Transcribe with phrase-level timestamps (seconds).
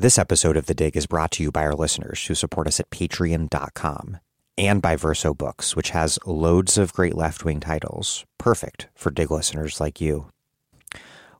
[0.00, 2.80] This episode of The Dig is brought to you by our listeners who support us
[2.80, 4.16] at patreon.com
[4.56, 9.30] and by Verso Books, which has loads of great left wing titles, perfect for Dig
[9.30, 10.30] listeners like you.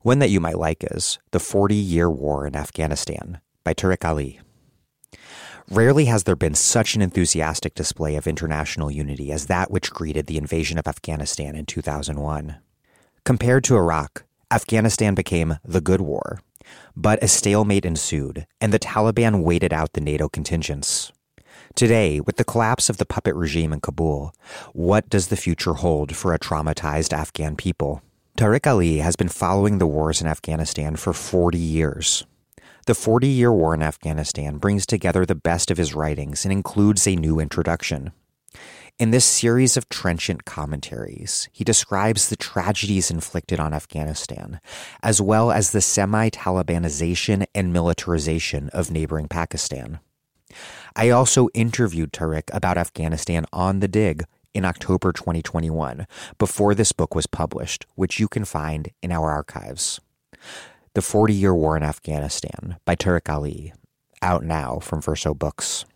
[0.02, 4.40] One that you might like is The 40 Year War in Afghanistan by Tariq Ali.
[5.70, 10.26] Rarely has there been such an enthusiastic display of international unity as that which greeted
[10.26, 12.58] the invasion of Afghanistan in 2001.
[13.24, 16.40] Compared to Iraq, Afghanistan became the good war,
[16.96, 21.12] but a stalemate ensued, and the Taliban waited out the NATO contingents.
[21.74, 24.34] Today, with the collapse of the puppet regime in Kabul,
[24.72, 28.02] what does the future hold for a traumatized Afghan people?
[28.36, 32.24] Tariq Ali has been following the wars in Afghanistan for 40 years.
[32.86, 37.06] The 40 year war in Afghanistan brings together the best of his writings and includes
[37.06, 38.12] a new introduction.
[39.00, 44.60] In this series of trenchant commentaries, he describes the tragedies inflicted on Afghanistan,
[45.02, 50.00] as well as the semi Talibanization and militarization of neighboring Pakistan.
[50.94, 57.14] I also interviewed Tariq about Afghanistan on The Dig in October 2021, before this book
[57.14, 59.98] was published, which you can find in our archives.
[60.92, 63.72] The 40 Year War in Afghanistan by Tariq Ali,
[64.20, 65.86] out now from Verso Books.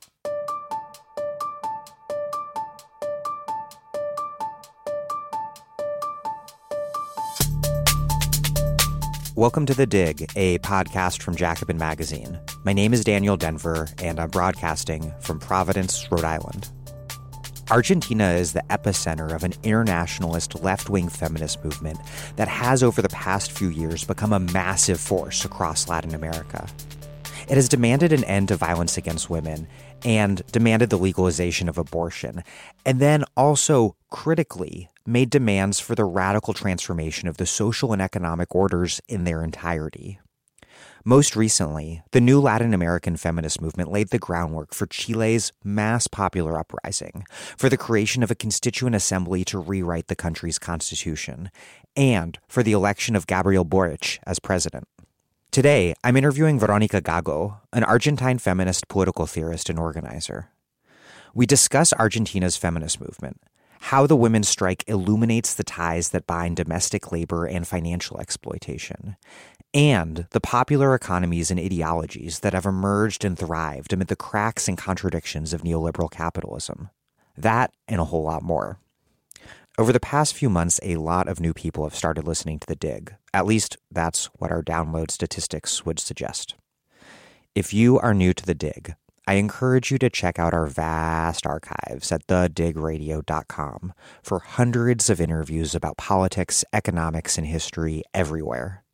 [9.36, 12.38] Welcome to The Dig, a podcast from Jacobin Magazine.
[12.62, 16.70] My name is Daniel Denvir, and I'm broadcasting from Providence, Rhode Island.
[17.68, 21.98] Argentina is the epicenter of an internationalist left wing feminist movement
[22.36, 26.68] that has, over the past few years, become a massive force across Latin America.
[27.48, 29.66] It has demanded an end to violence against women
[30.04, 32.44] and demanded the legalization of abortion,
[32.86, 38.54] and then also critically made demands for the radical transformation of the social and economic
[38.54, 40.18] orders in their entirety.
[41.04, 46.58] Most recently, the new Latin American feminist movement laid the groundwork for Chile's mass popular
[46.58, 47.24] uprising,
[47.58, 51.50] for the creation of a constituent assembly to rewrite the country's constitution,
[51.94, 54.88] and for the election of Gabriel Boric as president.
[55.50, 60.48] Today, I'm interviewing Veronica Gago, an Argentine feminist political theorist and organizer.
[61.34, 63.42] We discuss Argentina's feminist movement,
[63.88, 69.14] how the women's strike illuminates the ties that bind domestic labor and financial exploitation,
[69.74, 74.78] and the popular economies and ideologies that have emerged and thrived amid the cracks and
[74.78, 76.88] contradictions of neoliberal capitalism.
[77.36, 78.78] That and a whole lot more.
[79.76, 82.76] Over the past few months, a lot of new people have started listening to The
[82.76, 83.14] Dig.
[83.34, 86.54] At least that's what our download statistics would suggest.
[87.54, 88.94] If you are new to The Dig,
[89.26, 95.74] I encourage you to check out our vast archives at thedigradio.com for hundreds of interviews
[95.74, 98.84] about politics, economics, and history everywhere.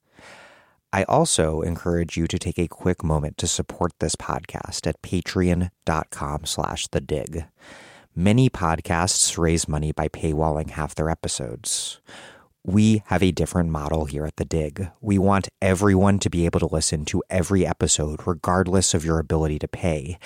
[0.93, 6.45] I also encourage you to take a quick moment to support this podcast at patreon.com
[6.45, 7.45] slash the dig.
[8.15, 12.01] Many podcasts raise money by paywalling half their episodes
[12.65, 14.89] we have a different model here at The Dig.
[15.01, 19.59] We want everyone to be able to listen to every episode, regardless of your ability
[19.61, 20.19] to pay.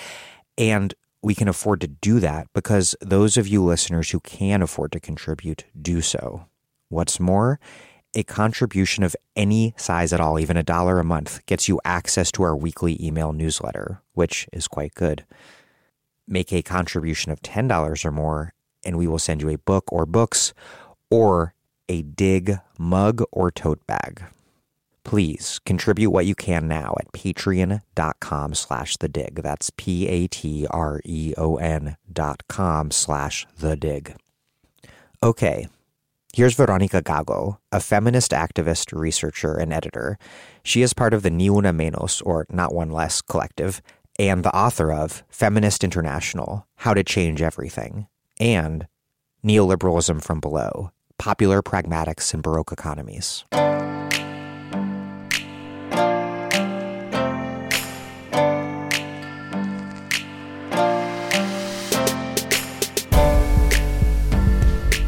[0.57, 4.91] And we can afford to do that because those of you listeners who can afford
[4.91, 6.45] to contribute do so.
[6.89, 7.59] What's more,
[8.13, 12.31] a contribution of any size at all, even a dollar a month, gets you access
[12.33, 15.25] to our weekly email newsletter, which is quite good.
[16.27, 18.53] Make a contribution of $10 or more,
[18.83, 20.53] and we will send you a book or books
[21.09, 21.53] or
[21.89, 24.23] a dig mug or tote bag.
[25.03, 29.35] Please contribute what you can now at patreon.com slash the dig.
[29.35, 34.15] That's P A T R E O N dot com slash the dig.
[35.21, 35.67] Okay,
[36.33, 40.17] here's Veronica Gago, a feminist activist, researcher, and editor.
[40.63, 43.83] She is part of the Ni Una Menos, or Not One Less collective,
[44.17, 48.07] and the author of Feminist International How to Change Everything,
[48.39, 48.87] and
[49.43, 53.45] Neoliberalism from Below popular pragmatics in Baroque economies.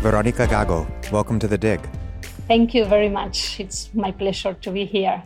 [0.02, 1.82] Veronica Gago, welcome to The Dig.
[2.48, 3.60] Thank you very much.
[3.60, 5.22] It's my pleasure to be here.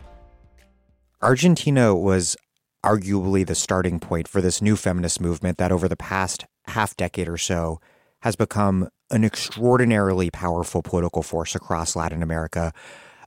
[1.22, 2.36] Argentina was
[2.84, 7.28] arguably the starting point for this new feminist movement that over the past half decade
[7.28, 7.80] or so
[8.22, 12.72] has become an extraordinarily powerful political force across Latin America,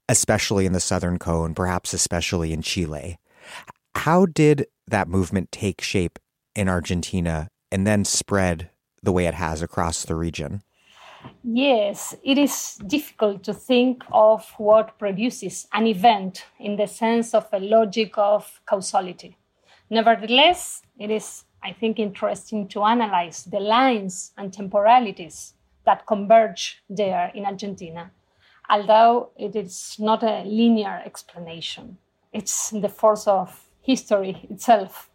[0.09, 3.17] especially in the Southern Cone, perhaps especially in Chile.
[3.95, 6.19] How did that movement take shape
[6.55, 8.69] in Argentina and then spread
[9.01, 10.63] the way it has across the region?
[11.43, 17.47] Yes, it is difficult to think of what produces an event in the sense of
[17.51, 19.37] a logic of causality.
[19.89, 27.31] Nevertheless, it is, I think, interesting to analyze the lines and temporalities that converge there
[27.33, 28.11] in Argentina,
[28.69, 31.97] although it is not a linear explanation.
[32.31, 35.09] It's the force of history itself.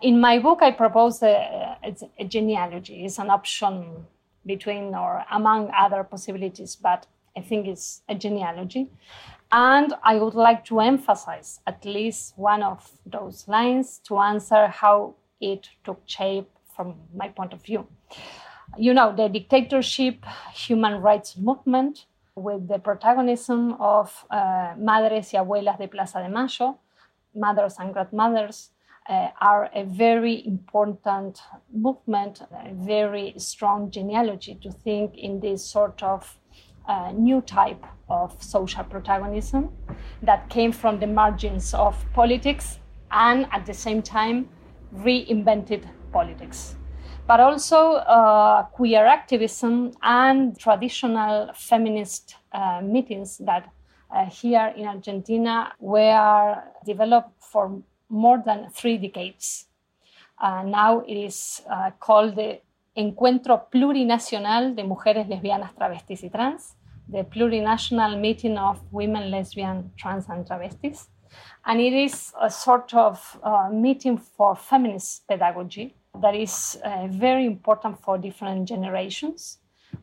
[0.00, 1.76] In my book, I propose a,
[2.18, 3.04] a genealogy.
[3.04, 4.06] It's an option
[4.46, 8.88] between or among other possibilities, but I think it's a genealogy.
[9.52, 15.14] And I would like to emphasize at least one of those lines to answer how
[15.40, 17.86] it took shape from my point of view.
[18.78, 22.06] You know, the dictatorship human rights movement
[22.36, 26.78] with the protagonism of uh, Madres y Abuelas de Plaza de Mayo,
[27.34, 28.70] mothers and grandmothers,
[29.08, 36.02] uh, are a very important movement, a very strong genealogy to think in this sort
[36.02, 36.38] of
[36.88, 39.70] uh, new type of social protagonism
[40.22, 42.78] that came from the margins of politics
[43.10, 44.48] and at the same time
[44.94, 46.76] reinvented politics.
[47.26, 53.70] But also uh, queer activism and traditional feminist uh, meetings that
[54.10, 59.66] uh, here in Argentina were developed for more than three decades.
[60.40, 62.60] Uh, now it is uh, called the
[62.96, 66.74] Encuentro Plurinacional de Mujeres Lesbianas, Travestis y Trans,
[67.08, 71.08] the plurinational meeting of women, lesbian, trans, and travestis.
[71.66, 77.46] And it is a sort of uh, meeting for feminist pedagogy that is uh, very
[77.46, 79.58] important for different generations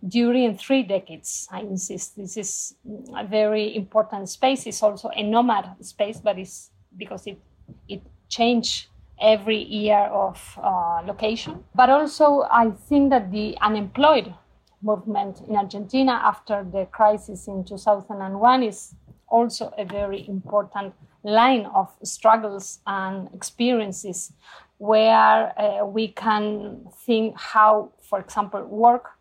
[0.08, 1.48] during three decades.
[1.52, 2.76] I insist, this is
[3.16, 4.68] a very important space.
[4.68, 7.40] It's also a nomad space, but it's because it
[7.88, 8.88] it changed
[9.20, 11.64] every year of uh, location.
[11.74, 14.34] But also, I think that the unemployed
[14.82, 18.94] movement in Argentina after the crisis in 2001 is
[19.30, 20.94] also a very important
[21.24, 24.34] line of struggles and experiences
[24.78, 29.12] where uh, we can think how, for example, work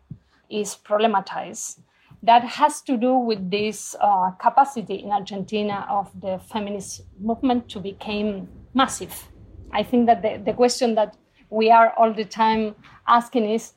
[0.49, 1.79] is problematized
[2.23, 7.79] that has to do with this uh, capacity in Argentina of the feminist movement to
[7.79, 9.27] become massive.
[9.71, 11.15] I think that the, the question that
[11.49, 12.75] we are all the time
[13.07, 13.73] asking is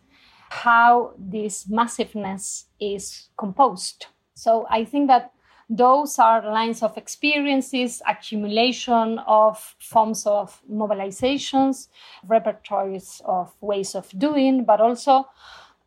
[0.49, 4.06] how this massiveness is composed.
[4.35, 5.32] So I think that
[5.70, 11.87] those are lines of experiences, accumulation of forms of mobilizations,
[12.26, 15.28] repertories of ways of doing, but also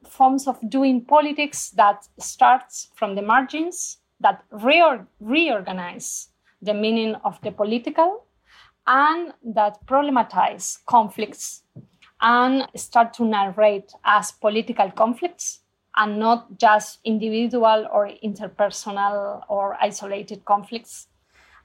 [0.09, 6.29] forms of doing politics that starts from the margins, that reor- reorganize
[6.61, 8.25] the meaning of the political,
[8.87, 11.63] and that problematize conflicts
[12.21, 15.59] and start to narrate as political conflicts
[15.95, 21.07] and not just individual or interpersonal or isolated conflicts.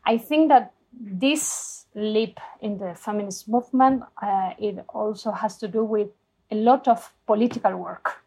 [0.04, 5.84] I think that this leap in the feminist movement uh, it also has to do
[5.84, 6.08] with
[6.50, 8.22] a lot of political work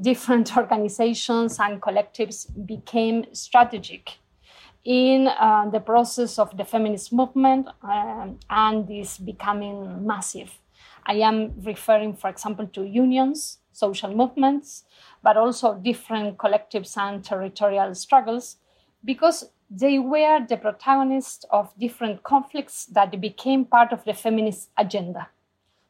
[0.00, 4.18] different organizations and collectives became strategic
[4.84, 10.58] in uh, the process of the feminist movement um, and this becoming massive.
[11.06, 14.84] I am referring, for example, to unions, social movements,
[15.22, 18.56] but also different collectives and territorial struggles,
[19.04, 25.28] because they were the protagonists of different conflicts that became part of the feminist agenda.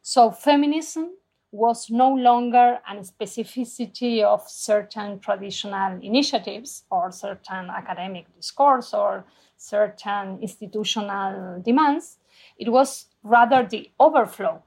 [0.03, 1.13] So, feminism
[1.51, 9.25] was no longer a specificity of certain traditional initiatives or certain academic discourse or
[9.57, 12.19] certain institutional demands.
[12.59, 14.63] It was rather the overflow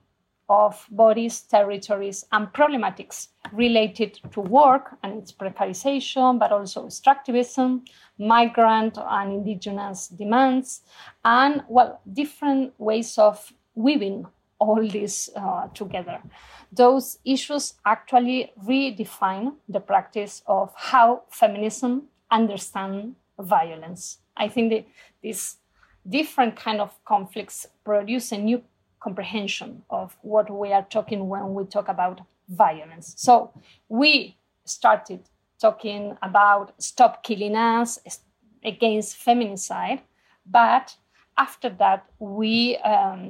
[0.50, 7.86] of bodies, territories, and problematics related to work and its precarization, but also extractivism,
[8.18, 10.82] migrant and indigenous demands,
[11.26, 14.26] and well, different ways of weaving
[14.60, 16.20] all this uh, together.
[16.72, 24.20] Those issues actually redefine the practice of how feminism understands violence.
[24.36, 24.86] I think that
[25.22, 25.58] these
[26.08, 28.64] different kind of conflicts produce a new
[29.08, 32.18] comprehension of what we are talking when we talk about
[32.50, 33.14] violence.
[33.18, 33.34] So
[33.88, 35.22] we started
[35.62, 37.90] talking about stop killing us
[38.64, 40.02] against feminicide,
[40.46, 40.86] but
[41.38, 43.22] after that we um,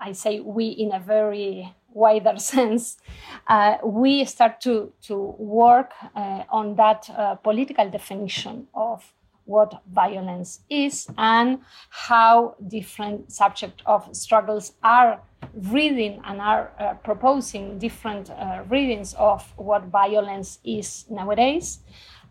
[0.00, 2.98] I say we in a very wider sense,
[3.46, 9.12] uh, we start to, to work uh, on that uh, political definition of
[9.44, 11.58] what violence is and
[11.90, 15.20] how different subject of struggles are
[15.54, 21.80] reading and are uh, proposing different uh, readings of what violence is nowadays.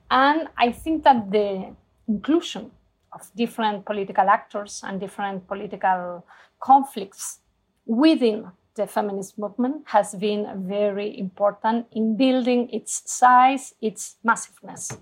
[0.10, 1.76] And I think that the
[2.08, 2.72] inclusion
[3.14, 6.26] of different political actors and different political
[6.60, 7.40] conflicts
[7.86, 14.98] within the feminist movement has been very important in building its size, its massiveness.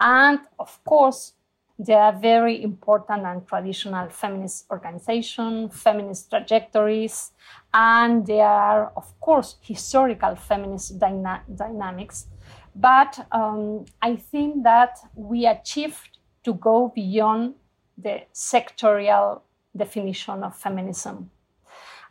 [0.00, 1.32] And of course,
[1.78, 7.32] there are very important and traditional feminist organizations, feminist trajectories,
[7.72, 12.28] and there are, of course, historical feminist dyna- dynamics.
[12.74, 17.54] But um, I think that we achieved to go beyond
[17.98, 19.42] the sectorial
[19.76, 21.30] definition of feminism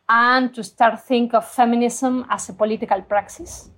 [0.08, 3.70] and to start think of feminism as a political praxis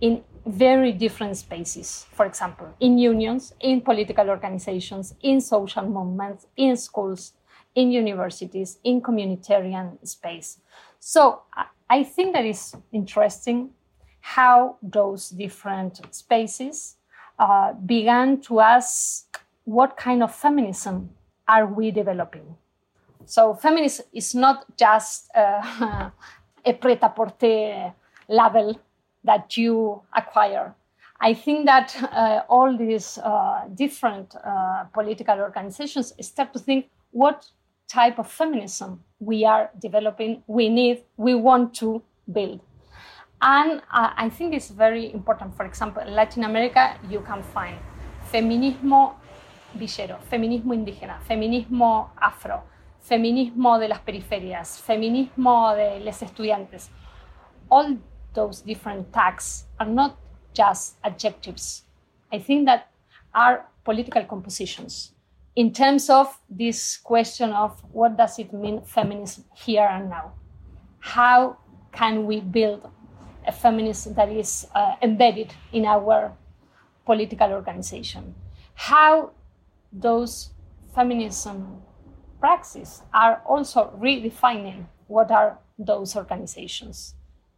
[0.00, 2.06] in very different spaces.
[2.12, 7.32] For example in unions in political organizations in social movements in schools
[7.74, 10.58] in universities in communitarian space.
[10.98, 11.42] So
[11.90, 13.70] i think that is interesting
[14.22, 16.96] how those different spaces
[17.38, 21.10] uh, began to ask what kind of feminism
[21.48, 22.56] are we developing?
[23.24, 26.10] So feminism is not just uh,
[26.64, 27.92] a pret-a-porter
[28.28, 28.80] label
[29.24, 30.74] that you acquire.
[31.20, 37.46] I think that uh, all these uh, different uh, political organizations start to think what
[37.86, 42.02] type of feminism we are developing, we need, we want to
[42.32, 42.60] build.
[43.40, 45.56] And uh, I think it's very important.
[45.56, 47.76] For example, in Latin America, you can find
[48.32, 49.14] feminismo
[49.74, 52.62] villero, feminismo indígena, feminismo afro,
[53.00, 56.90] feminismo de las periferias, feminismo de los estudiantes.
[57.68, 57.98] All
[58.34, 60.18] those different tags are not
[60.54, 61.84] just adjectives.
[62.32, 62.90] I think that
[63.34, 65.12] are political compositions
[65.56, 70.32] in terms of this question of what does it mean feminism here and now?
[71.00, 71.58] How
[71.92, 72.88] can we build
[73.46, 76.32] a feminism that is uh, embedded in our
[77.04, 78.34] political organization?
[78.74, 79.32] How
[79.92, 80.50] those
[80.94, 81.82] feminism
[82.42, 87.14] praxis are also redefining what are those organizations.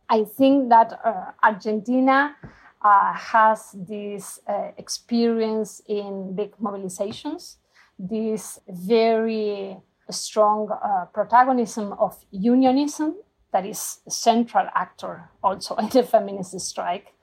[0.09, 2.37] I think that uh, Argentina
[2.83, 7.57] uh, has this uh, experience in big mobilizations,
[7.99, 9.79] this very
[10.11, 13.15] strong uh, protagonism of unionism
[13.53, 17.15] that is a central actor also in the feminist strike,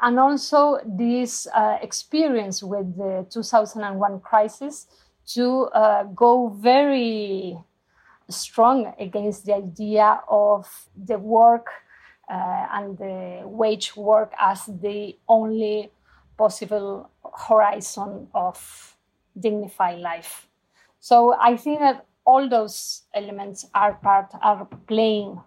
[0.00, 4.86] and also this uh, experience with the 2001 crisis
[5.26, 7.58] to uh, go very
[8.30, 11.66] strong against the idea of the work
[12.32, 15.90] Uh, and the wage work as the only
[16.38, 17.10] possible
[17.46, 18.96] horizon of
[19.38, 20.48] dignified life.
[20.98, 25.40] So I think that all those elements are part are playing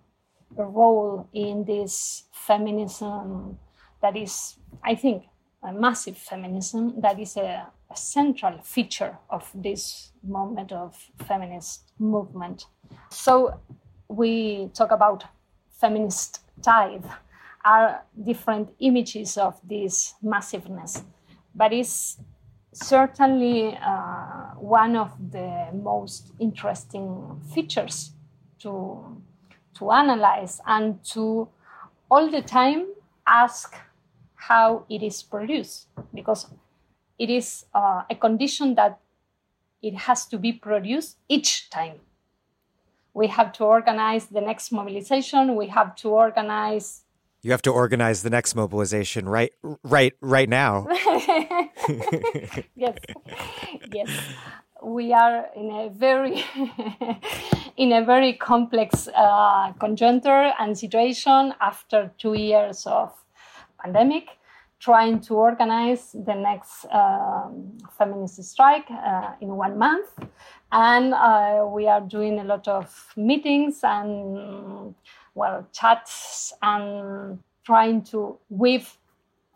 [0.57, 3.57] a role in this feminism
[4.01, 5.23] that is, I think,
[5.63, 10.95] a massive feminism that is a a central feature of this moment of
[11.27, 12.65] feminist movement.
[13.09, 13.59] So
[14.07, 15.23] we talk about
[15.79, 17.03] feminist tide
[17.63, 21.03] are different images of this massiveness,
[21.55, 22.17] but it's
[22.73, 28.11] certainly uh, one of the most interesting features
[28.59, 29.21] to
[29.75, 31.47] to analyze and to
[32.09, 32.87] all the time
[33.27, 33.75] ask
[34.35, 36.47] how it is produced because
[37.17, 38.99] it is uh, a condition that
[39.81, 41.99] it has to be produced each time.
[43.15, 45.55] We have to organize the next mobilization.
[45.55, 47.05] We have to organize.
[47.43, 49.53] You have to organize the next mobilization right,
[49.83, 50.85] right, right now.
[52.75, 52.97] yes,
[53.93, 54.09] yes.
[54.83, 56.43] We are in a very,
[57.77, 63.13] in a very complex uh, conjuncture and situation after two years of
[63.81, 64.27] pandemic
[64.79, 70.09] trying to organize the next um, feminist strike uh, in one month.
[70.77, 74.93] And uh, we are doing a lot of meetings and,
[75.33, 78.97] well, chats and trying to weave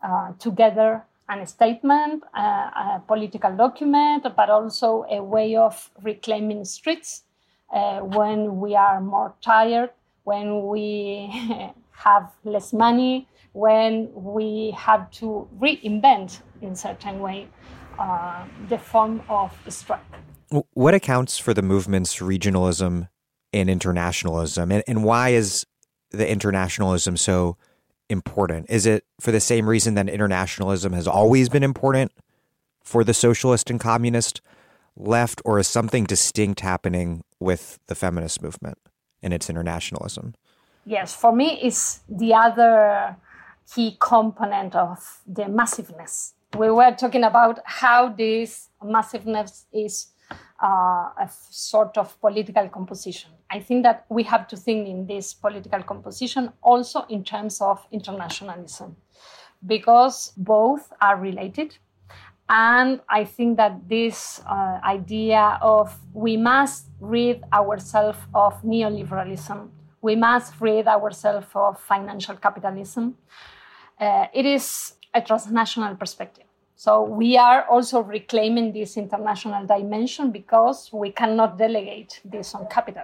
[0.02, 7.24] uh, together a statement, uh, a political document, but also a way of reclaiming streets
[7.70, 9.90] uh, when we are more tired,
[10.24, 11.30] when we
[11.90, 17.46] have less money, when we have to reinvent in certain way
[17.98, 20.00] uh, the form of strike.
[20.50, 23.08] What accounts for the movement's regionalism
[23.52, 25.64] and internationalism, and, and why is
[26.10, 27.56] the internationalism so
[28.08, 28.66] important?
[28.68, 32.12] Is it for the same reason that internationalism has always been important
[32.82, 34.40] for the socialist and communist
[34.96, 38.78] left, or is something distinct happening with the feminist movement
[39.22, 40.34] and its internationalism?
[40.84, 43.16] Yes, for me, it's the other
[43.72, 46.34] key component of the massiveness.
[46.56, 50.08] We were talking about how this massiveness is
[50.62, 53.30] uh, a sort of political composition.
[53.50, 57.86] I think that we have to think in this political composition also in terms of
[57.90, 58.96] internationalism,
[59.66, 61.76] because both are related.
[62.48, 69.68] And I think that this uh, idea of we must rid ourselves of neoliberalism,
[70.02, 73.16] we must rid ourselves of financial capitalism,
[74.00, 76.49] uh, it is a transnational perspective.
[76.80, 83.02] So we are also reclaiming this international dimension because we cannot delegate this on capital.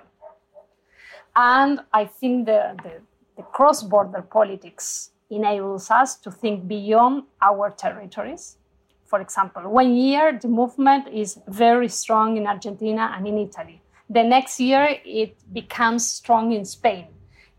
[1.36, 3.02] And I think the, the,
[3.36, 8.56] the cross border politics enables us to think beyond our territories.
[9.04, 13.82] For example, one year the movement is very strong in Argentina and in Italy.
[14.08, 17.08] The next year it becomes strong in Spain.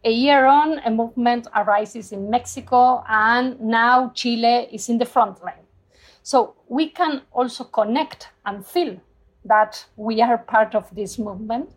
[0.03, 5.43] A year on, a movement arises in Mexico, and now Chile is in the front
[5.43, 5.66] line.
[6.27, 8.99] So we can also connect and feel
[9.45, 11.69] that we are part of this movement.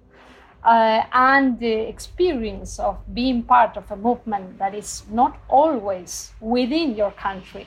[0.65, 6.97] Uh, and the experience of being part of a movement that is not always within
[6.97, 7.65] your country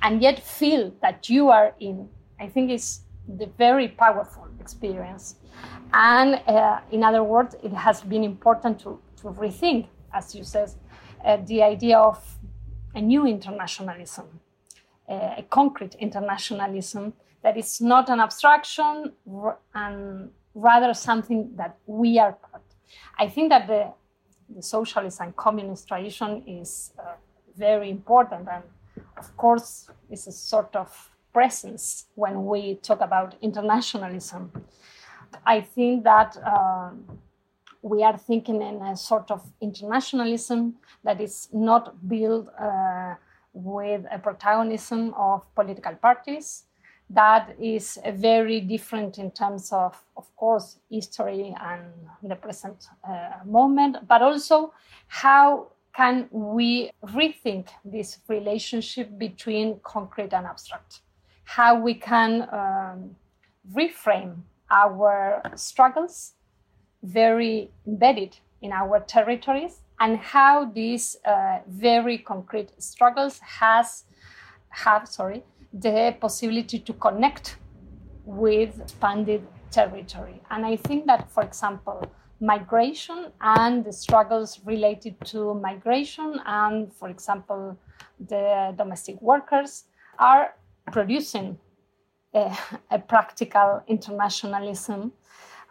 [0.00, 2.08] and yet feel that you are in,
[2.40, 5.34] I think is the very powerful experience.
[5.92, 10.70] And uh, in other words, it has been important to, to rethink, as you said,
[11.22, 12.18] uh, the idea of
[12.94, 14.40] a new internationalism
[15.08, 17.12] a concrete internationalism
[17.42, 19.12] that is not an abstraction
[19.74, 22.62] and rather something that we are part.
[23.18, 23.92] I think that the,
[24.54, 27.12] the socialist and communist tradition is uh,
[27.56, 28.64] very important and
[29.16, 34.50] of course is a sort of presence when we talk about internationalism.
[35.46, 37.04] I think that um,
[37.82, 40.74] we are thinking in a sort of internationalism
[41.04, 43.14] that is not built uh,
[43.52, 46.64] with a protagonism of political parties
[47.10, 51.82] that is very different in terms of, of course, history and
[52.22, 54.72] the present uh, moment, but also
[55.06, 61.00] how can we rethink this relationship between concrete and abstract?
[61.44, 63.16] How we can um,
[63.72, 66.34] reframe our struggles
[67.02, 74.04] very embedded in our territories and how these uh, very concrete struggles has
[74.70, 77.56] have sorry the possibility to connect
[78.24, 80.40] with expanded territory.
[80.50, 87.08] And i think that for example migration and the struggles related to migration and for
[87.08, 87.76] example
[88.20, 89.84] the domestic workers
[90.18, 90.54] are
[90.92, 91.58] producing
[92.34, 92.56] a,
[92.90, 95.12] a practical internationalism.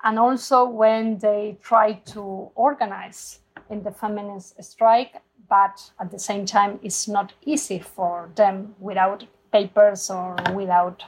[0.04, 6.46] And also when they try to organize in the feminist strike, but at the same
[6.46, 11.04] time, it's not easy for them without papers or without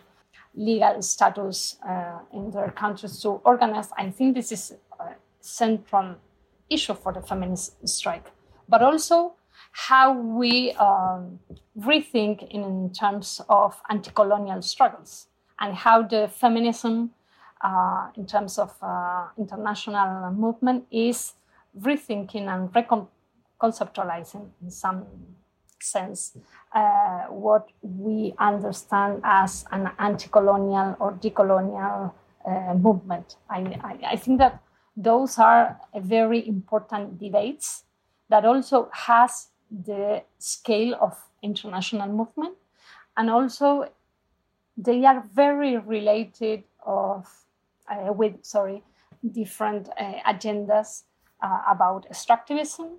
[0.56, 3.90] legal status uh, in their countries to organize.
[3.98, 6.16] I think this is a central
[6.70, 8.32] issue for the feminist strike,
[8.68, 9.36] but also
[9.72, 11.40] how we um,
[11.78, 15.28] rethink in terms of anti-colonial struggles
[15.60, 17.12] and how the feminism
[17.62, 21.34] uh, in terms of uh, international movement is
[21.78, 25.06] rethinking and reconceptualizing in some
[25.82, 26.38] sense
[26.74, 32.12] uh, what we understand as an anti-colonial or decolonial
[32.46, 33.36] uh, movement.
[33.50, 34.62] I, I, I, think that
[34.96, 37.84] those are very important debates
[38.30, 42.56] that also has the scale of international movement
[43.18, 43.90] and also
[44.78, 47.28] they are very related of
[47.90, 48.84] uh, with sorry
[49.32, 51.04] different uh, agendas
[51.42, 52.98] uh, about extractivism,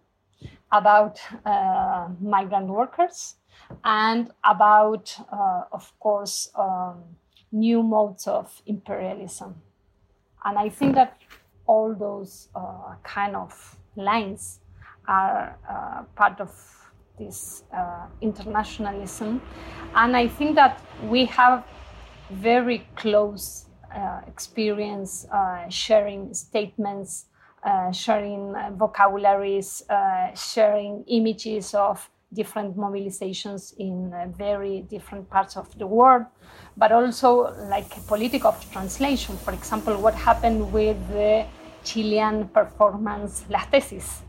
[0.72, 3.36] about uh, migrant workers,
[3.84, 7.02] and about, uh, of course, um,
[7.52, 9.54] new modes of imperialism.
[10.44, 11.18] And I think that
[11.66, 14.60] all those uh, kind of lines
[15.06, 16.50] are uh, part of
[17.18, 19.42] this uh, internationalism.
[19.94, 21.64] And I think that we have
[22.30, 23.66] very close
[24.28, 25.26] experience
[25.68, 27.26] sharing statements
[27.62, 35.66] uh, sharing vocabularies, uh, sharing images of different mobilizations in uh, very different parts of
[35.78, 36.24] the world,
[36.76, 39.36] but also like a politic of translation.
[39.38, 41.44] For example, what happened with the
[41.84, 44.20] Chilean performance Las Tesis,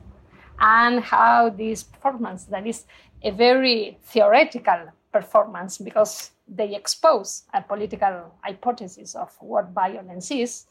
[0.59, 2.85] and how this performance, that is
[3.23, 10.65] a very theoretical performance because they expose a political hypothesis of what violence is,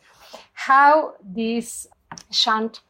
[0.52, 1.86] how this
[2.30, 2.80] chant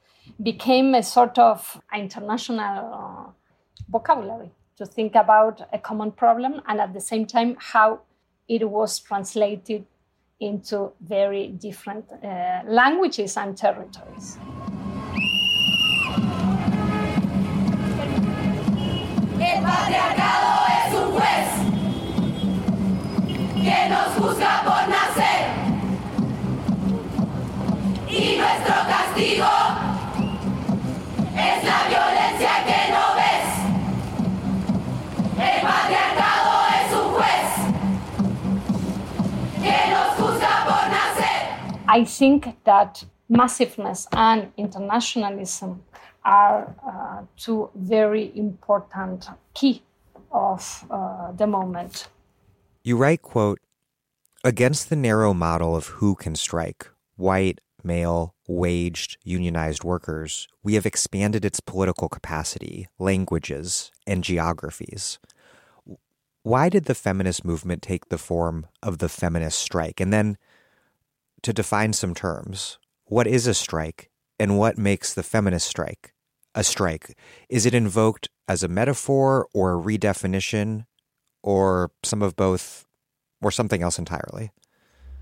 [0.42, 3.30] became a sort of international uh,
[3.88, 8.00] vocabulary to think about a common problem and at the same time how
[8.48, 9.84] it was translated
[10.40, 14.38] into very different uh, languages and territories.
[23.62, 24.88] Que nos juzga por
[28.10, 29.46] y nuestro castigo
[31.36, 33.48] es la violencia que no ves.
[35.38, 37.50] El patriarcado es un juez
[39.62, 41.40] que nos juzga por nacer.
[41.88, 45.82] I think that massiveness and internationalism
[46.24, 49.82] are uh, two very important key
[50.32, 52.08] of uh, the moment.
[52.82, 53.60] You write, quote,
[54.42, 60.86] against the narrow model of who can strike, white, male, waged, unionized workers, we have
[60.86, 65.18] expanded its political capacity, languages, and geographies.
[66.42, 70.00] Why did the feminist movement take the form of the feminist strike?
[70.00, 70.38] And then
[71.42, 76.14] to define some terms, what is a strike and what makes the feminist strike
[76.54, 77.16] a strike?
[77.48, 80.86] Is it invoked as a metaphor or a redefinition
[81.42, 82.86] or some of both
[83.42, 84.50] or something else entirely?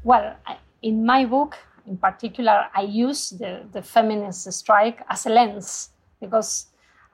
[0.05, 0.37] Well,
[0.83, 1.57] in my book,
[1.89, 6.67] in particular, I use the, the feminist strike as a lens because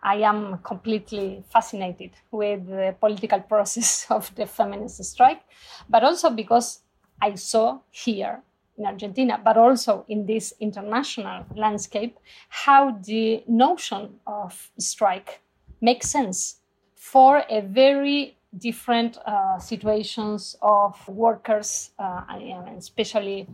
[0.03, 5.43] I am completely fascinated with the political process of the feminist strike,
[5.89, 6.81] but also because
[7.23, 8.43] I saw here
[8.77, 15.41] in Argentina, but also in this international landscape, how the notion of strike
[15.81, 16.57] makes sense
[16.95, 23.49] for a very different uh, situations of workers, uh, and especially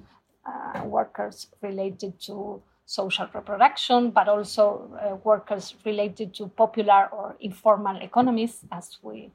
[0.50, 7.96] uh, workers related to social reproduction, but also uh, workers related to popular or informal
[8.02, 9.30] economies, as we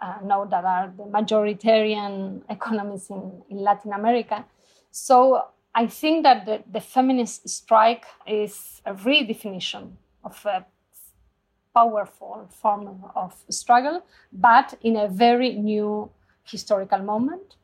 [0.00, 4.44] uh, know that are the majoritarian economies in, in Latin America.
[4.90, 5.42] So
[5.74, 10.64] I think that the, the feminist strike is a redefinition of a
[11.74, 16.10] powerful form of struggle, but in a very new
[16.44, 17.56] historical moment.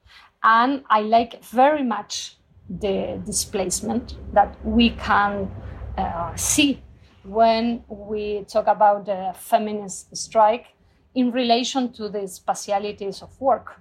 [0.43, 2.38] And I like very much
[2.69, 5.51] the displacement that we can
[5.97, 6.83] uh, see
[7.25, 10.67] when we talk about the feminist strike
[11.15, 13.81] in relation to the spatialities of work.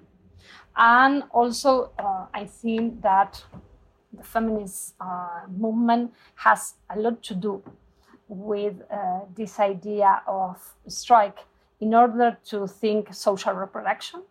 [0.76, 3.44] And also, uh, I think that
[4.14, 7.64] the feminist uh, movement has a lot to do
[8.28, 11.40] with uh, this idea of strike
[11.80, 14.24] in order to think social reproduction,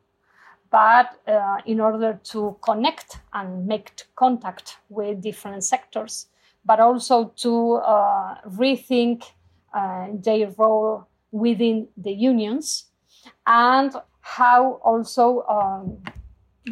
[0.71, 6.27] but uh, in order to connect and make contact with different sectors,
[6.65, 9.23] but also to uh, rethink
[9.75, 12.87] uh, their role within the unions
[13.47, 15.99] and how also um,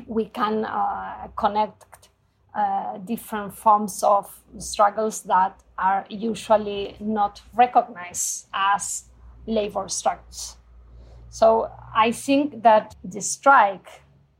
[0.06, 2.08] we can uh, connect
[2.54, 9.04] uh, different forms of struggles that are usually not recognized as
[9.46, 10.56] labor struggles.
[11.34, 13.88] So I think that the strike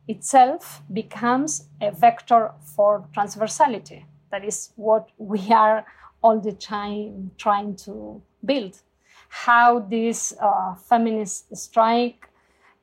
[0.06, 4.04] itself becomes a vector for transversality.
[4.30, 5.84] That is what we are
[6.22, 8.80] all the time trying to build.
[9.28, 12.28] How this uh, feminist strike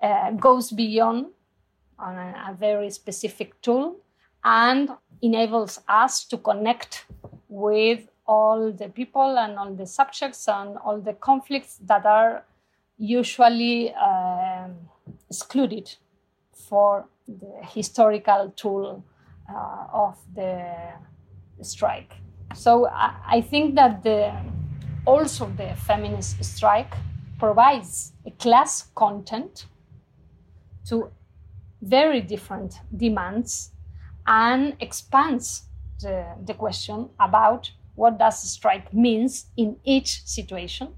[0.01, 1.27] uh, goes beyond
[1.97, 3.95] on a, a very specific tool
[4.43, 4.89] and
[5.21, 7.05] enables us to connect
[7.47, 12.43] with all the people and all the subjects and all the conflicts that are
[13.01, 14.67] usually uh,
[15.27, 15.95] excluded
[16.53, 19.03] for the historical tool
[19.49, 20.63] uh, of the
[21.61, 22.13] strike.
[22.53, 24.31] So I, I think that the,
[25.05, 26.93] also the feminist strike
[27.39, 29.65] provides a class content
[30.85, 31.09] to
[31.81, 33.71] very different demands
[34.27, 35.63] and expands
[36.01, 40.93] the, the question about what does strike means in each situation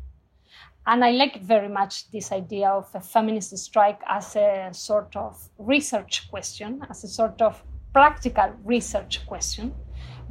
[0.88, 5.50] and i like very much this idea of a feminist strike as a sort of
[5.58, 9.74] research question as a sort of practical research question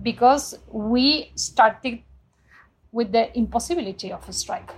[0.02, 2.02] because we started
[2.90, 4.72] with the impossibility of a strike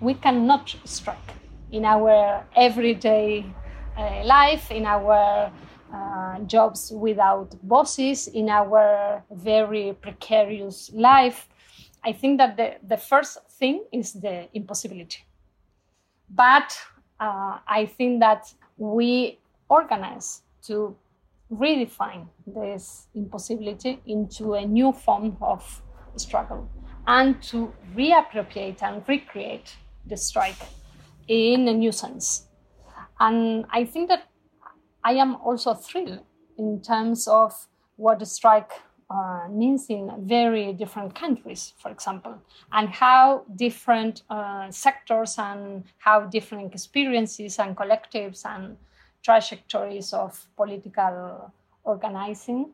[0.00, 1.34] we cannot strike
[1.70, 3.44] in our everyday
[3.96, 5.52] uh, life, in our
[5.92, 11.48] uh, jobs without bosses, in our very precarious life.
[12.04, 15.24] I think that the, the first thing is the impossibility.
[16.30, 16.76] But
[17.20, 20.96] uh, I think that we organize to
[21.52, 25.82] redefine this impossibility into a new form of
[26.16, 26.68] struggle
[27.06, 30.58] and to reappropriate and recreate the strike
[31.26, 32.46] in a new sense.
[33.18, 34.28] And I think that
[35.02, 36.20] I am also thrilled
[36.58, 37.66] in terms of
[37.96, 38.72] what the strike
[39.10, 42.34] uh, means in very different countries, for example,
[42.72, 48.76] and how different uh, sectors and how different experiences and collectives and
[49.22, 51.52] trajectories of political
[51.84, 52.70] organizing,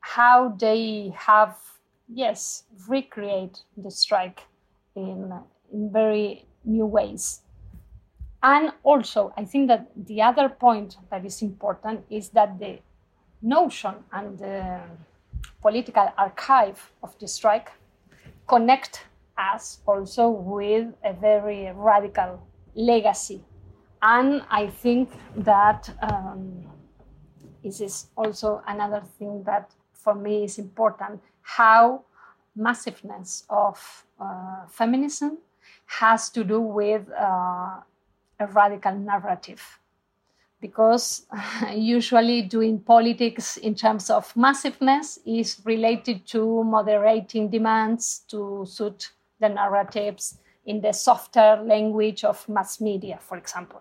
[0.00, 1.56] how they have,
[2.08, 4.40] yes, recreate the strike
[4.96, 5.32] in,
[5.72, 7.42] in very new ways.
[8.42, 12.78] And also, I think that the other point that is important is that the
[13.42, 14.80] notion and the
[15.60, 17.70] political archive of the strike
[18.46, 22.40] connect us also with a very radical
[22.74, 23.44] legacy.
[24.02, 26.64] And I think that um,
[27.62, 32.04] this is also another thing that for me is important how
[32.54, 35.38] massiveness of uh, feminism
[35.86, 37.80] has to do with uh,
[38.40, 39.78] a radical narrative
[40.60, 41.26] because
[41.74, 49.48] usually doing politics in terms of massiveness is related to moderating demands to suit the
[49.48, 53.80] narratives in the softer language of mass media, for example.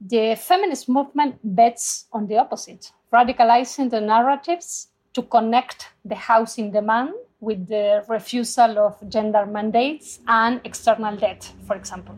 [0.00, 7.14] The feminist movement bets on the opposite, radicalizing the narratives to connect the housing demand
[7.40, 12.16] with the refusal of gender mandates and external debt, for example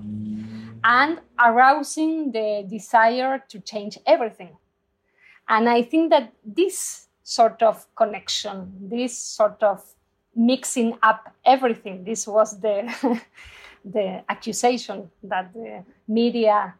[0.85, 4.57] and arousing the desire to change everything.
[5.49, 9.83] And I think that this sort of connection, this sort of
[10.35, 12.93] mixing up everything, this was the,
[13.85, 16.75] the accusation that the media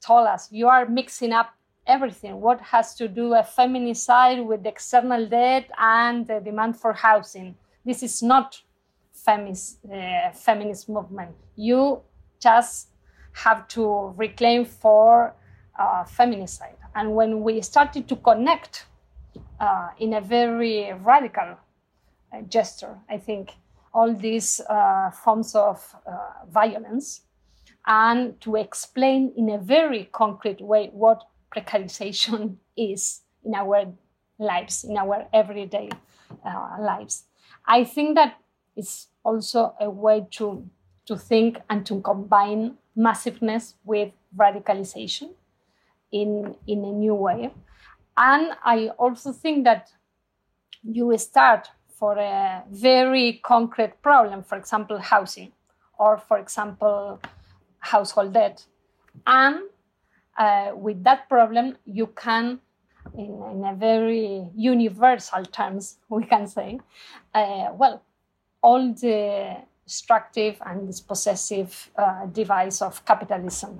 [0.00, 0.50] told us.
[0.52, 1.54] You are mixing up
[1.86, 2.40] everything.
[2.40, 6.92] What has to do a feminist side with the external debt and the demand for
[6.92, 7.56] housing?
[7.84, 8.60] This is not
[9.12, 11.34] feminist, uh, feminist movement.
[11.56, 12.02] You
[12.40, 12.89] just
[13.44, 15.34] have to reclaim for
[15.78, 16.76] uh, feminicide.
[16.94, 18.86] And when we started to connect
[19.58, 21.56] uh, in a very radical
[22.32, 23.52] uh, gesture, I think,
[23.92, 27.22] all these uh, forms of uh, violence,
[27.86, 31.24] and to explain in a very concrete way what
[31.54, 33.86] precarization is in our
[34.38, 35.88] lives, in our everyday
[36.44, 37.24] uh, lives.
[37.66, 38.36] I think that
[38.76, 40.68] it's also a way to,
[41.06, 45.30] to think and to combine massiveness with radicalization
[46.12, 47.50] in, in a new way.
[48.16, 49.90] And I also think that
[50.82, 55.52] you start for a very concrete problem, for example, housing,
[55.98, 57.20] or for example,
[57.78, 58.64] household debt.
[59.26, 59.60] And
[60.38, 62.60] uh, with that problem, you can,
[63.14, 66.80] in, in, a very universal terms, we can say,
[67.34, 68.02] uh, well,
[68.62, 69.56] all the
[69.90, 73.72] destructive and dispossessive uh, device of capitalism.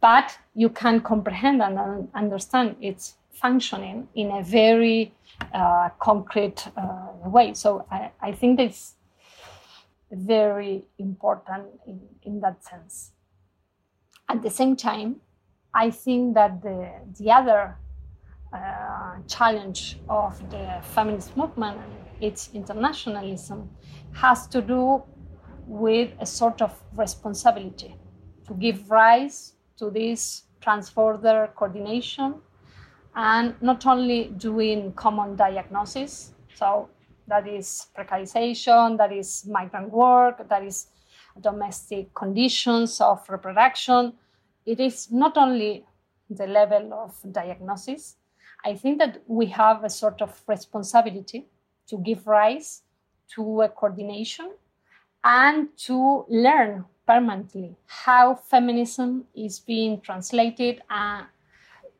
[0.00, 5.14] But you can comprehend and understand its functioning in a very
[5.54, 7.54] uh, concrete uh, way.
[7.54, 8.96] So I, I think it's
[10.10, 13.12] very important in, in that sense.
[14.28, 15.16] At the same time,
[15.72, 17.76] I think that the, the other
[18.52, 21.92] uh, challenge of the feminist movement and
[22.28, 23.70] its internationalism
[24.12, 25.02] has to do
[25.70, 27.94] with a sort of responsibility
[28.44, 32.34] to give rise to this trans-border coordination
[33.14, 36.88] and not only doing common diagnosis, so
[37.28, 40.88] that is precarization, that is migrant work, that is
[41.40, 44.12] domestic conditions of reproduction.
[44.66, 45.86] It is not only
[46.28, 48.16] the level of diagnosis.
[48.64, 51.46] I think that we have a sort of responsibility
[51.86, 52.82] to give rise
[53.36, 54.50] to a coordination
[55.24, 61.22] and to learn permanently how feminism is being translated uh,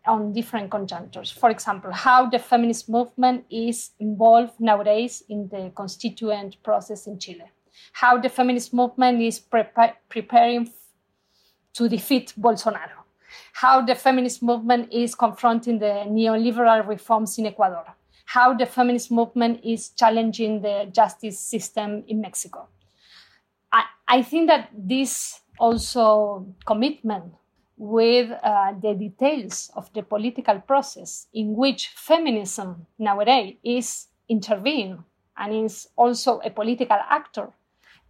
[0.06, 1.30] on different conjunctures.
[1.30, 7.50] For example, how the feminist movement is involved nowadays in the constituent process in Chile,
[7.92, 10.70] how the feminist movement is prepa- preparing
[11.74, 13.04] to defeat Bolsonaro,
[13.52, 17.84] how the feminist movement is confronting the neoliberal reforms in Ecuador,
[18.24, 22.68] how the feminist movement is challenging the justice system in Mexico
[24.10, 27.32] I, think that this also commitment
[27.76, 35.04] with uh, the details of the political process in which feminism nowadays is intervening
[35.36, 37.48] and is also a political actor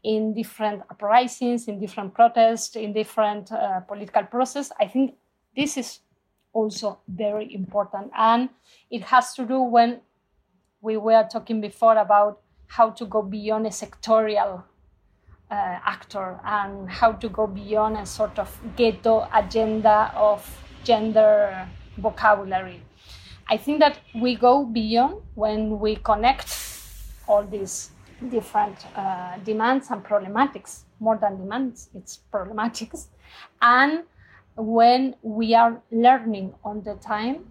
[0.02, 4.72] in different uprisings, in different protests, in different uh, political process.
[4.80, 5.14] I think
[5.54, 6.00] this is
[6.52, 8.48] also very important, and
[8.90, 10.00] it has to do when
[10.80, 14.64] we were talking before about how to go beyond a sectorial
[15.54, 20.44] actor and how to go beyond a sort of ghetto agenda of
[20.84, 22.82] gender vocabulary.
[23.48, 26.56] I think that we go beyond when we connect
[27.26, 27.90] all these
[28.28, 33.08] different uh, demands and problematics, more than demands, it's problematics.
[33.60, 34.04] And
[34.56, 37.46] when we are learning on the time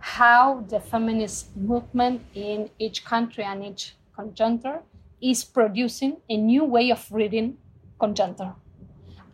[0.00, 4.80] how the feminist movement in each country and each conjuncture
[5.20, 7.56] is producing a new way of reading
[7.98, 8.52] conjuncture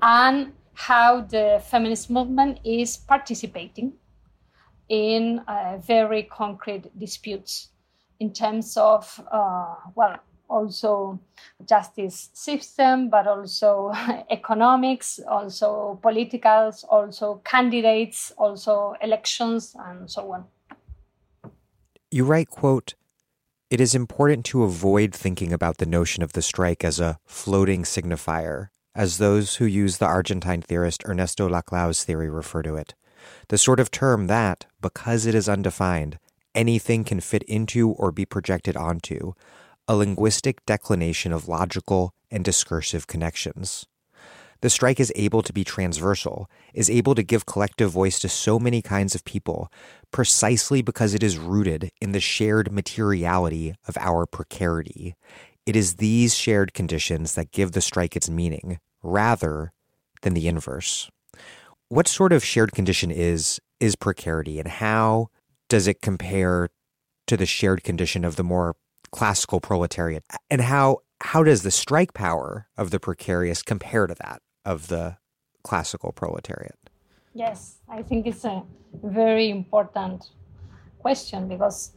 [0.02, 3.92] and how the feminist movement is participating
[4.88, 7.70] in uh, very concrete disputes
[8.20, 10.16] in terms of, uh, well,
[10.48, 11.18] also
[11.66, 13.92] justice system, but also
[14.30, 20.44] economics, also politicals, also candidates, also elections, and so on.
[22.10, 22.94] You write, quote,
[23.70, 27.82] it is important to avoid thinking about the notion of the strike as a floating
[27.82, 32.94] signifier, as those who use the Argentine theorist Ernesto Laclau's theory refer to it.
[33.48, 36.18] The sort of term that, because it is undefined,
[36.54, 39.32] anything can fit into or be projected onto,
[39.88, 43.86] a linguistic declination of logical and discursive connections.
[44.64, 48.58] The strike is able to be transversal, is able to give collective voice to so
[48.58, 49.70] many kinds of people,
[50.10, 55.16] precisely because it is rooted in the shared materiality of our precarity.
[55.66, 59.70] It is these shared conditions that give the strike its meaning, rather
[60.22, 61.10] than the inverse.
[61.90, 65.26] What sort of shared condition is is precarity, and how
[65.68, 66.70] does it compare
[67.26, 68.76] to the shared condition of the more
[69.12, 70.24] classical proletariat?
[70.48, 75.18] And how how does the strike power of the precarious compare to that of the
[75.62, 76.78] classical proletariat?
[77.34, 78.62] Yes, I think it's a
[79.02, 80.30] very important
[81.04, 81.92] question because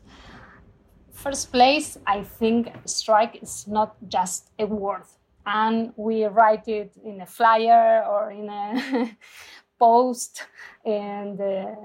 [1.18, 5.08] first place i think strike is not just a word
[5.46, 9.18] and we write it in a flyer or in a
[9.80, 10.44] post
[10.86, 11.76] and the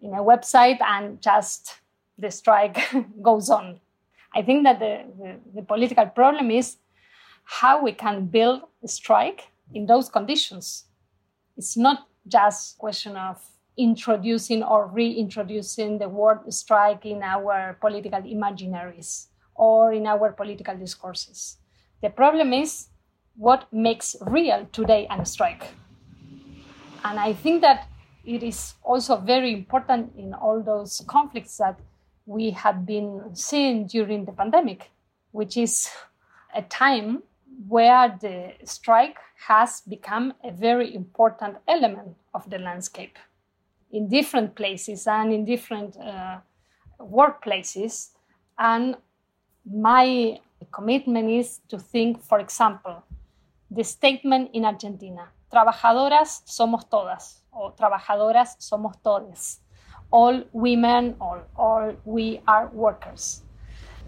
[0.00, 1.80] in a website and just
[2.16, 2.78] the strike
[3.22, 3.78] goes on
[4.34, 6.76] i think that the, the, the political problem is
[7.44, 10.84] how we can build a strike in those conditions.
[11.56, 13.42] It's not just question of
[13.76, 21.58] introducing or reintroducing the word strike in our political imaginaries or in our political discourses.
[22.02, 22.88] The problem is
[23.36, 25.64] what makes real today a strike.
[27.04, 27.88] And I think that
[28.24, 31.78] it is also very important in all those conflicts that
[32.26, 34.90] we have been seeing during the pandemic,
[35.30, 35.88] which is
[36.54, 37.22] a time
[37.68, 43.18] where the strike has become a very important element of the landscape
[43.92, 46.38] in different places and in different uh,
[47.00, 48.10] workplaces.
[48.58, 48.96] And
[49.64, 50.40] my
[50.72, 53.02] commitment is to think, for example,
[53.70, 59.60] the statement in Argentina, trabajadoras somos todas, or trabajadoras somos todes.
[60.10, 63.42] All women, or all we are workers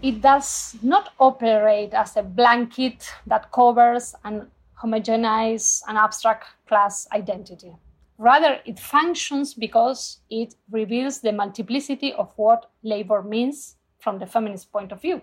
[0.01, 4.47] it does not operate as a blanket that covers and
[4.81, 7.73] homogenizes an abstract class identity.
[8.17, 14.71] Rather, it functions because it reveals the multiplicity of what labor means from the feminist
[14.71, 15.21] point of view.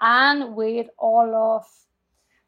[0.00, 1.66] And with all of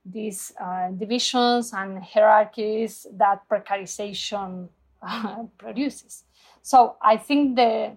[0.04, 4.68] these uh, divisions and hierarchies that precarization
[5.02, 6.24] uh, produces.
[6.62, 7.96] So I think the,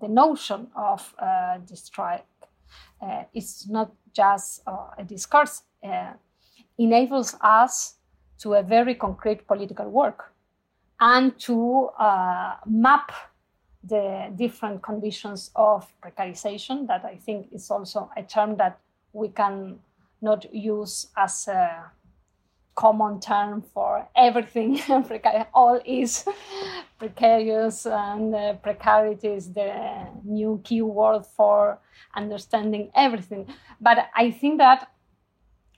[0.00, 2.24] the notion of uh, strike
[3.02, 6.12] uh, it's not just uh, a discourse, uh,
[6.84, 7.96] enables us
[8.38, 10.32] to a very concrete political work
[11.00, 13.12] and to uh, map
[13.84, 18.78] the different conditions of precarization that I think is also a term that
[19.12, 19.80] we can
[20.20, 21.90] not use as a
[22.74, 24.80] common term for everything.
[25.54, 26.24] All is
[26.98, 31.78] precarious, and uh, precarity is the new keyword for
[32.14, 33.46] understanding everything.
[33.80, 34.88] But I think that,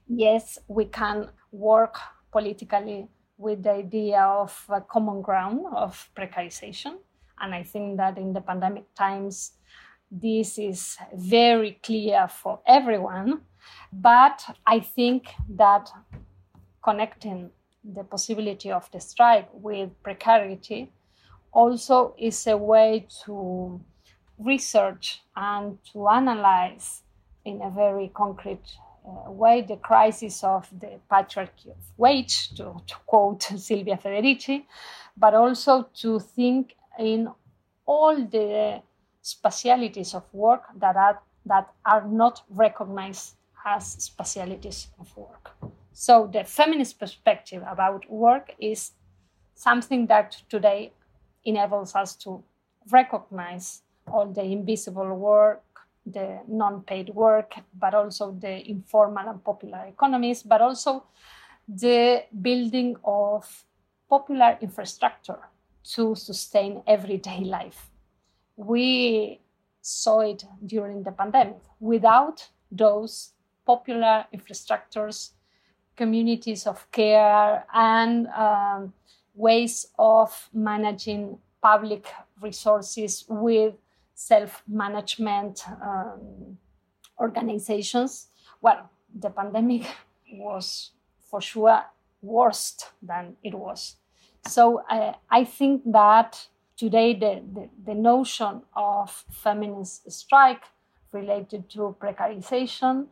[0.08, 1.96] yes, we can work
[2.32, 6.96] politically with the idea of a common ground of precarization.
[7.40, 9.52] And I think that in the pandemic times,
[10.10, 13.42] this is very clear for everyone.
[13.92, 15.90] But I think that
[16.82, 17.50] connecting
[17.82, 20.92] the possibility of the strike with precarity
[21.52, 23.80] also is a way to
[24.38, 27.02] research and to analyze
[27.44, 28.76] in a very concrete
[29.06, 34.64] uh, way the crisis of the patriarchy of wage, to, to quote Silvia Federici,
[35.16, 37.28] but also to think in
[37.86, 38.82] all the
[39.22, 45.52] specialities of work that are, that are not recognized as specialities of work.
[45.92, 48.92] So the feminist perspective about work is
[49.54, 50.92] something that today
[51.44, 52.42] enables us to
[52.90, 55.62] recognize all the invisible work,
[56.06, 61.04] the non paid work, but also the informal and popular economies, but also
[61.68, 63.64] the building of
[64.08, 65.38] popular infrastructure
[65.82, 67.90] to sustain everyday life.
[68.56, 69.40] We
[69.80, 71.58] saw it during the pandemic.
[71.80, 73.32] Without those
[73.66, 75.30] popular infrastructures,
[75.96, 78.92] communities of care, and um,
[79.34, 82.06] ways of managing public
[82.40, 83.74] resources with
[84.14, 86.58] self management um,
[87.20, 88.28] organizations,
[88.60, 89.86] well, the pandemic
[90.32, 90.90] was
[91.30, 91.82] for sure
[92.22, 93.96] worse than it was.
[94.46, 96.46] So uh, I think that
[96.76, 100.64] today the, the, the, notion of feminist strike
[101.12, 103.06] related to precarization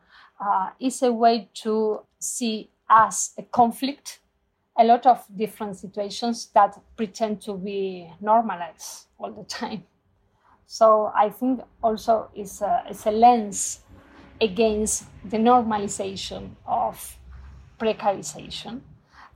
[0.44, 4.18] uh, is a way to see as a conflict
[4.78, 9.84] a lot of different situations that pretend to be normalized all the time.
[10.73, 13.81] So I think also it's a, it's a lens
[14.41, 17.18] against the normalization of
[17.79, 18.81] precarization.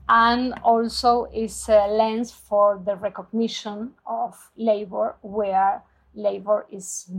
[0.08, 5.82] And also is a lens for the recognition of labor where
[6.14, 7.10] labor is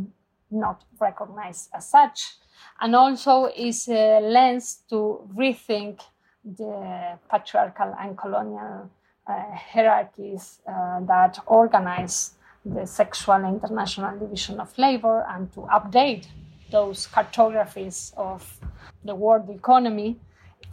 [0.49, 2.37] not recognized as such.
[2.81, 6.01] And also is a lens to rethink
[6.43, 8.89] the patriarchal and colonial
[9.27, 12.33] uh, hierarchies uh, that organize
[12.73, 16.27] the sexual international division of labor and to update
[16.71, 18.59] those cartographies of
[19.03, 20.17] the world economy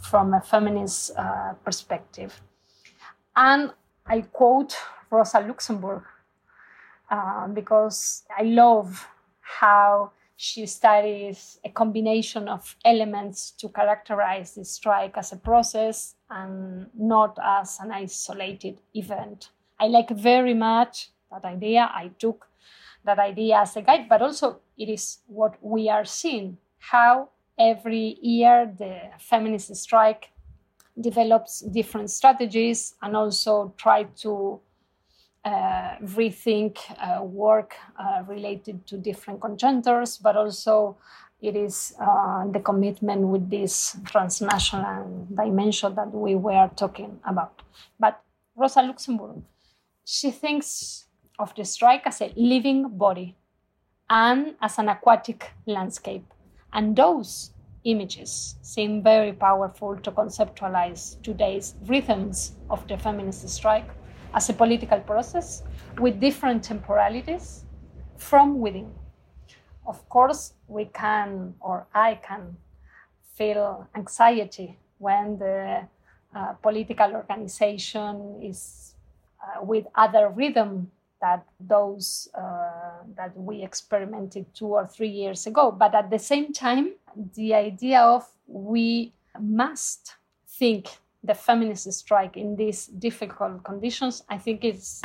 [0.01, 2.41] from a feminist uh, perspective.
[3.37, 3.73] And
[4.07, 4.77] I quote
[5.11, 6.03] Rosa Luxemburg
[7.11, 9.07] uh, because I love
[9.41, 16.89] how she studies a combination of elements to characterize the strike as a process and
[16.99, 19.51] not as an isolated event.
[19.79, 21.91] I like very much that idea.
[21.93, 22.47] I took
[23.05, 27.29] that idea as a guide, but also it is what we are seeing how
[27.59, 30.31] every year the feminist strike
[31.01, 34.61] develops different strategies and also try to
[35.45, 40.97] uh, rethink uh, work uh, related to different congeners, but also
[41.43, 47.61] it is uh, the commitment with this transnational dimension that we were talking about.
[48.01, 48.23] But
[48.57, 49.43] Rosa Luxemburg,
[50.05, 51.04] she thinks
[51.39, 53.37] of the strike as a living body
[54.11, 56.25] and as an aquatic landscape.
[56.73, 57.51] And those
[57.85, 63.89] images seem very powerful to conceptualize today's rhythms of the feminist strike
[64.35, 65.63] as a political process
[65.99, 67.65] with different temporalities
[68.17, 68.93] from within.
[69.87, 72.57] Of course, we can, or I can,
[73.35, 75.87] feel anxiety when the
[76.35, 78.95] uh, political organization is
[79.43, 80.91] uh, with other rhythm
[81.25, 85.73] that those uh, that we experimented two or three years ago.
[85.73, 86.87] But at the same time,
[87.35, 90.17] the idea of we must
[90.61, 90.85] think
[91.23, 95.01] the feminist strike in these difficult conditions, I think is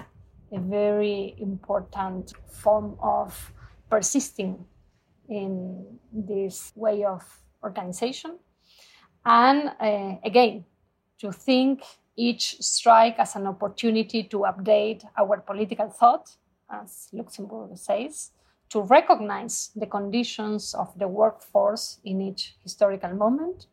[0.52, 3.54] a very important form of
[3.90, 4.66] persisting
[5.30, 7.24] in this way of
[7.64, 8.40] organization.
[9.26, 10.66] And uh, again,
[11.20, 11.84] to think
[12.20, 16.30] each strike as an opportunity to update our political thought,
[16.70, 18.32] as Luxemburg says,
[18.68, 23.68] to recognize the conditions of the workforce in each historical moment,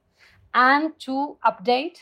[0.54, 1.98] and to update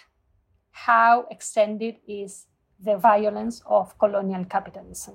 [0.70, 2.46] how extended is
[2.78, 5.14] the violence of colonial capitalism.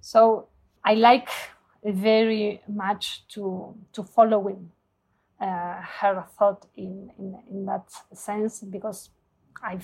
[0.00, 0.46] So
[0.84, 1.28] I like
[1.84, 4.70] very much to, to following
[5.40, 9.10] uh, her thought in, in, in that sense because
[9.62, 9.78] I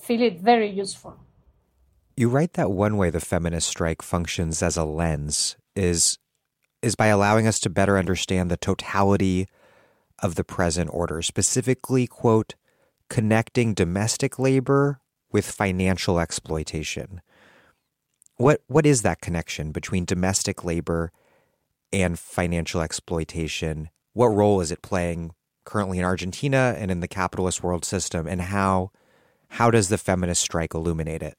[0.00, 1.16] feel it very useful.
[2.16, 6.18] You write that one way the feminist strike functions as a lens is
[6.82, 9.46] is by allowing us to better understand the totality
[10.18, 12.54] of the present order, specifically, quote,
[13.08, 15.00] connecting domestic labor
[15.30, 17.20] with financial exploitation.
[18.36, 21.12] What what is that connection between domestic labor
[21.92, 23.90] and financial exploitation?
[24.12, 25.32] What role is it playing
[25.64, 28.90] currently in Argentina and in the capitalist world system and how
[29.52, 31.36] how does the feminist strike illuminate it?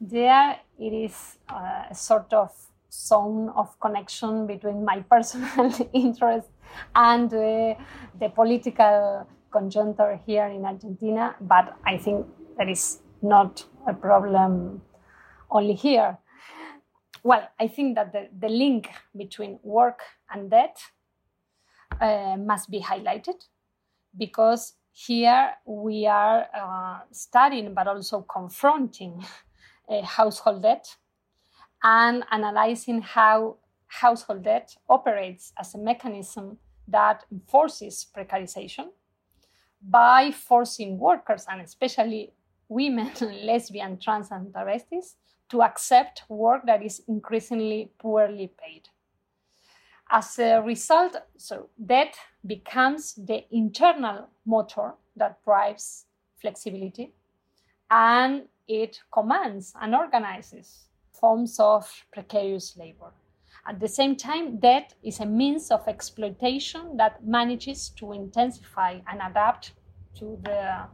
[0.00, 2.52] There, it is uh, a sort of
[2.90, 6.48] zone of connection between my personal interest
[6.94, 7.74] and uh,
[8.20, 12.26] the political conjuncture here in Argentina, but I think
[12.58, 14.80] that is not a problem
[15.50, 16.18] only here.
[17.24, 20.00] Well, I think that the, the link between work
[20.32, 20.78] and debt
[22.00, 23.44] uh, must be highlighted
[24.16, 29.24] because here we are uh, studying but also confronting
[30.04, 30.96] household debt
[31.82, 33.56] and analyzing how
[33.88, 38.88] household debt operates as a mechanism that enforces precarization
[39.82, 42.32] by forcing workers, and especially
[42.68, 43.10] women,
[43.42, 45.16] lesbian, trans, and travestis,
[45.48, 48.88] to accept work that is increasingly poorly paid.
[50.10, 52.14] As a result, so debt
[52.46, 56.06] becomes the internal motor that drives
[56.40, 57.12] flexibility
[57.90, 63.12] and it commands and organizes forms of precarious labor.
[63.66, 69.20] At the same time, debt is a means of exploitation that manages to intensify and
[69.20, 69.72] adapt
[70.16, 70.86] to the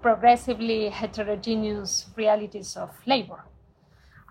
[0.00, 3.44] progressively heterogeneous realities of labor.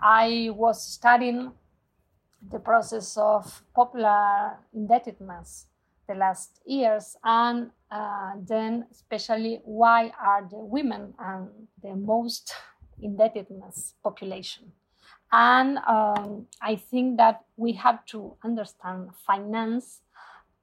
[0.01, 1.51] I was studying
[2.49, 5.67] the process of popular indebtedness
[6.07, 11.49] the last years and uh, then especially why are the women and
[11.81, 12.53] the most
[13.01, 14.71] indebtedness population?
[15.31, 20.01] And um, i think that we have to understand finance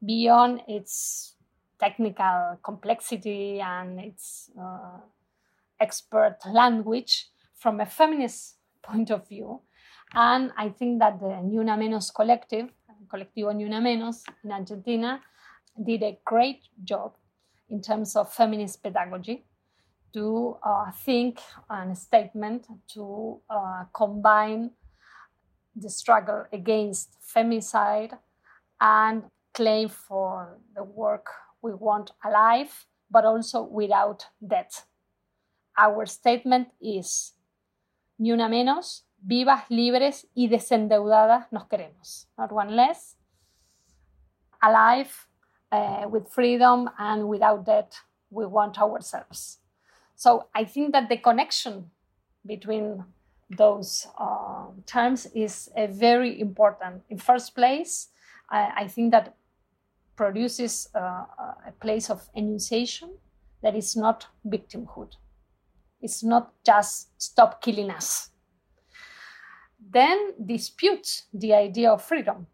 [0.04, 1.34] beyond its
[1.78, 4.98] technical complexity and its uh,
[5.80, 9.60] expert language from a feminist point of view.
[10.14, 12.68] And I think that the Ni Una Menos collective,
[13.08, 15.20] Colectivo Ni Una Menos in Argentina,
[15.82, 17.14] did a great job
[17.68, 19.44] in terms of feminist pedagogy
[20.12, 24.70] to uh, think and statement to uh, combine
[25.74, 28.16] the struggle against femicide
[28.80, 31.26] and claim for the work
[31.62, 34.84] we want alive, but also without debt.
[35.78, 37.32] Our statement is
[38.18, 42.26] ni una menos, vivas, libres y desendeudadas nos queremos.
[42.36, 43.16] Not one less,
[44.62, 45.28] alive,
[45.72, 47.98] uh, with freedom and without debt,
[48.30, 49.58] we want ourselves.
[50.14, 51.90] So I think that the connection
[52.46, 53.04] between
[53.50, 57.02] those uh, terms is a very important.
[57.10, 58.08] In first place,
[58.48, 59.34] I, I think that
[60.14, 61.24] produces uh,
[61.66, 63.16] a place of enunciation
[63.62, 65.12] that is not victimhood.
[66.00, 68.32] It's not just stop killing us
[69.90, 72.46] then dispute the idea of freedom.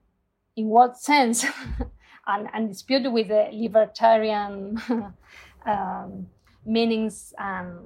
[0.57, 1.45] In what sense?
[2.29, 4.81] and, and dispute with the libertarian
[5.67, 6.27] um,
[6.65, 7.79] meanings and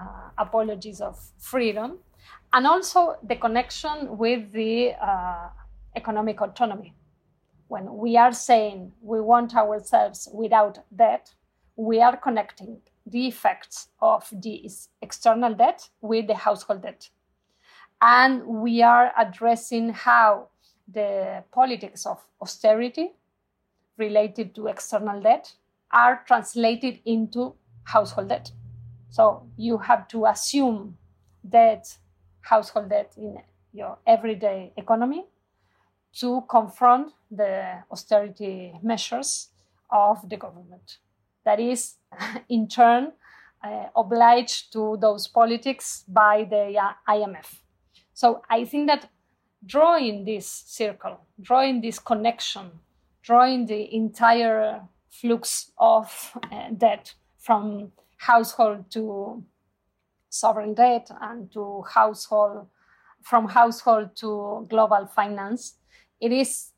[0.00, 1.98] uh, apologies of freedom,
[2.52, 5.48] and also the connection with the uh,
[5.96, 6.94] economic autonomy.
[7.68, 11.34] When we are saying we want ourselves without debt,
[11.76, 14.70] we are connecting the effects of the
[15.02, 17.08] external debt with the household debt.
[18.00, 20.48] And we are addressing how
[20.92, 23.12] the politics of austerity
[23.96, 25.52] related to external debt
[25.92, 28.50] are translated into household debt.
[29.10, 30.96] So you have to assume
[31.44, 31.96] that
[32.40, 33.38] household debt in
[33.72, 35.24] your everyday economy
[36.14, 39.48] to confront the austerity measures
[39.90, 40.98] of the government.
[41.44, 41.94] That is,
[42.48, 43.12] in turn,
[43.62, 46.76] uh, obliged to those politics by the
[47.08, 47.60] IMF.
[48.12, 49.08] So I think that
[49.66, 52.70] drawing this circle, drawing this connection,
[53.24, 59.42] drawing the entire flux of uh, debt from household to
[60.28, 62.66] sovereign debt and to household
[63.22, 65.76] from household to global finance.
[66.20, 66.72] It is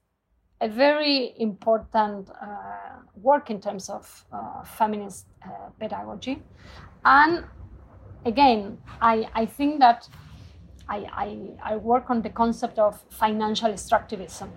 [0.60, 6.42] a very important uh, work in terms of uh, feminist uh, pedagogy.
[7.04, 7.44] And
[8.24, 10.08] again I, I think that
[10.88, 14.50] I, I, I work on the concept of financial extractivism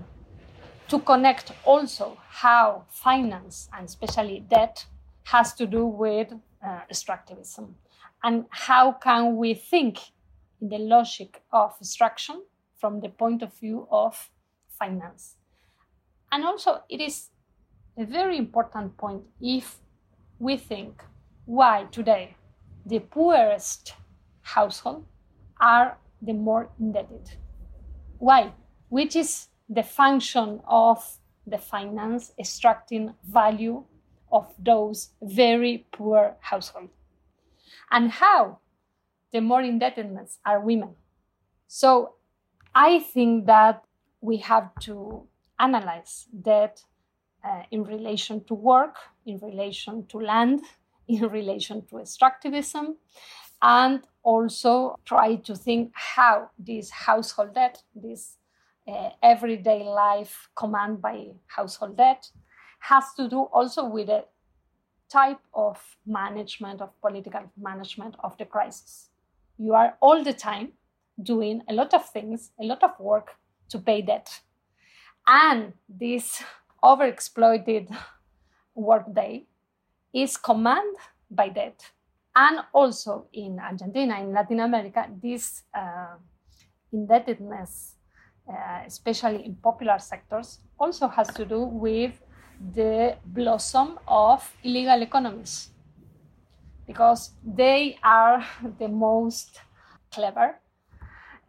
[0.90, 4.86] to connect also how finance and especially debt
[5.24, 6.34] has to do with
[6.66, 7.74] uh, extractivism
[8.24, 10.00] and how can we think
[10.62, 12.44] in the logic of extraction
[12.78, 14.30] from the point of view of
[14.68, 15.36] finance
[16.32, 17.30] and also it is
[17.98, 19.78] a very important point if
[20.40, 21.04] we think
[21.46, 22.36] why today
[22.86, 23.94] the poorest
[24.42, 25.06] household
[25.60, 27.30] are the more indebted.
[28.18, 28.54] Why?
[28.90, 33.84] Which is the function of the finance extracting value
[34.32, 36.92] of those very poor households.
[37.92, 38.60] And how?
[39.32, 40.96] The more indebtedness are women.
[41.68, 42.16] So
[42.74, 43.84] I think that
[44.22, 45.28] we have to
[45.60, 46.82] analyze that
[47.44, 48.96] uh, in relation to work,
[49.26, 50.62] in relation to land,
[51.08, 52.96] in relation to extractivism,
[53.62, 58.39] and also try to think how this household debt, this
[58.90, 62.30] uh, everyday life command by household debt,
[62.80, 64.24] has to do also with a
[65.10, 69.10] type of management, of political management of the crisis.
[69.58, 70.74] You are all the time
[71.22, 73.32] doing a lot of things, a lot of work
[73.70, 74.42] to pay debt.
[75.28, 76.42] And this
[76.84, 77.96] overexploited
[78.76, 79.46] workday
[80.14, 80.96] is command
[81.30, 81.92] by debt.
[82.36, 86.16] And also in Argentina, in Latin America, this uh,
[86.94, 87.96] indebtedness,
[88.50, 92.20] uh, especially in popular sectors, also has to do with
[92.74, 95.70] the blossom of illegal economies
[96.88, 98.44] because they are
[98.80, 99.62] the most
[100.12, 100.60] clever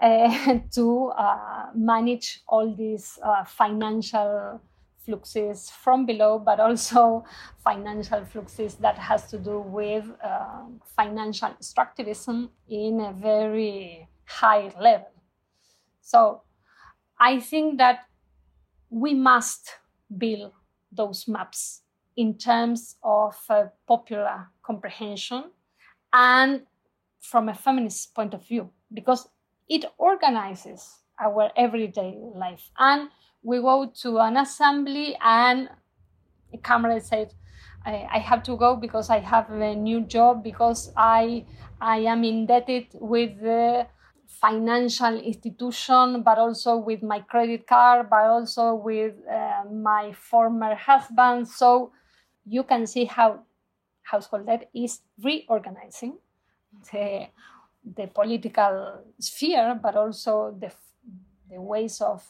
[0.01, 4.61] uh, to uh, manage all these uh, financial
[5.05, 7.24] fluxes from below, but also
[7.64, 10.62] financial fluxes that has to do with uh,
[10.96, 15.12] financial extractivism in a very high level.
[16.03, 16.42] So
[17.20, 18.00] I think that
[18.88, 19.74] we must
[20.16, 20.52] build
[20.90, 21.82] those maps
[22.16, 25.44] in terms of uh, popular comprehension
[26.12, 26.62] and
[27.20, 29.28] from a feminist point of view, because
[29.68, 32.70] it organizes our everyday life.
[32.78, 33.10] And
[33.42, 35.68] we go to an assembly and
[36.52, 37.34] a camera said,
[37.84, 41.46] I, have to go because I have a new job because I
[41.80, 43.86] I am indebted with the
[44.30, 51.46] financial institution, but also with my credit card, but also with uh, my former husband.
[51.48, 51.92] So
[52.46, 53.40] you can see how
[54.02, 56.16] household debt is reorganizing
[56.92, 57.26] the,
[57.96, 60.72] the political sphere, but also the,
[61.50, 62.26] the ways of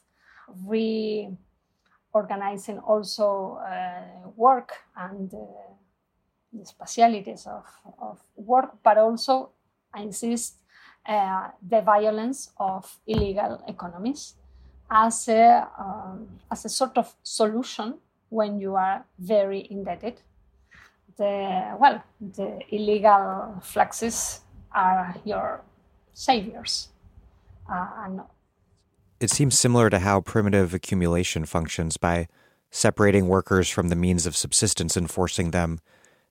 [0.66, 5.46] reorganizing also uh, work and uh,
[6.52, 7.64] the specialities of,
[8.00, 9.50] of work, but also,
[9.94, 10.56] I insist,
[11.06, 14.34] uh, the violence of illegal economies
[14.90, 17.94] as a, um, as a sort of solution
[18.28, 20.20] when you are very indebted.
[21.16, 24.40] The, well, the illegal fluxes
[24.72, 25.62] are your
[26.12, 26.88] saviors.
[27.70, 28.20] Uh, and
[29.20, 32.28] it seems similar to how primitive accumulation functions by
[32.70, 35.80] separating workers from the means of subsistence and forcing them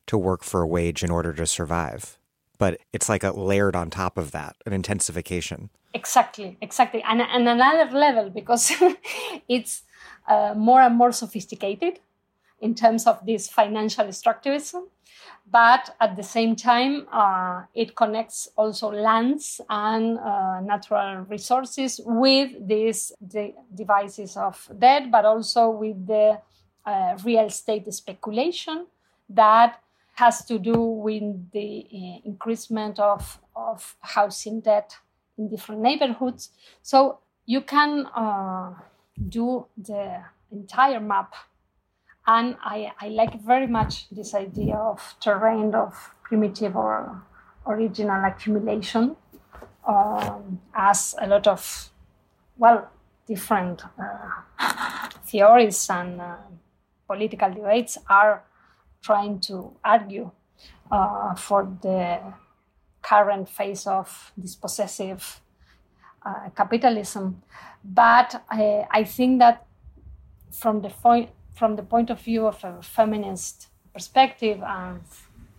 [0.07, 2.18] to work for a wage in order to survive.
[2.59, 5.69] But it's like a layered on top of that, an intensification.
[5.95, 7.01] Exactly, exactly.
[7.01, 8.71] And, and another level because
[9.47, 9.81] it's
[10.27, 11.99] uh, more and more sophisticated
[12.61, 14.83] in terms of this financial extractivism
[15.51, 22.51] but at the same time, uh, it connects also lands and uh, natural resources with
[22.67, 26.39] these the devices of debt, but also with the
[26.85, 28.85] uh, real estate speculation
[29.29, 29.81] that
[30.19, 34.97] has to do with the uh, increasement of, of housing debt
[35.37, 36.51] in different neighborhoods.
[36.81, 38.73] So you can uh,
[39.29, 41.33] do the entire map
[42.27, 47.23] and I, I like very much this idea of terrain of primitive or
[47.65, 49.15] original accumulation
[49.87, 51.89] um, as a lot of,
[52.57, 52.89] well,
[53.25, 56.35] different uh, theories and uh,
[57.07, 58.43] political debates are
[59.01, 60.31] trying to argue
[60.91, 62.19] uh, for the
[63.01, 65.41] current phase of dispossessive
[66.25, 67.41] uh, capitalism.
[67.83, 69.65] But I, I think that
[70.51, 75.01] from the point from the point of view of a feminist perspective and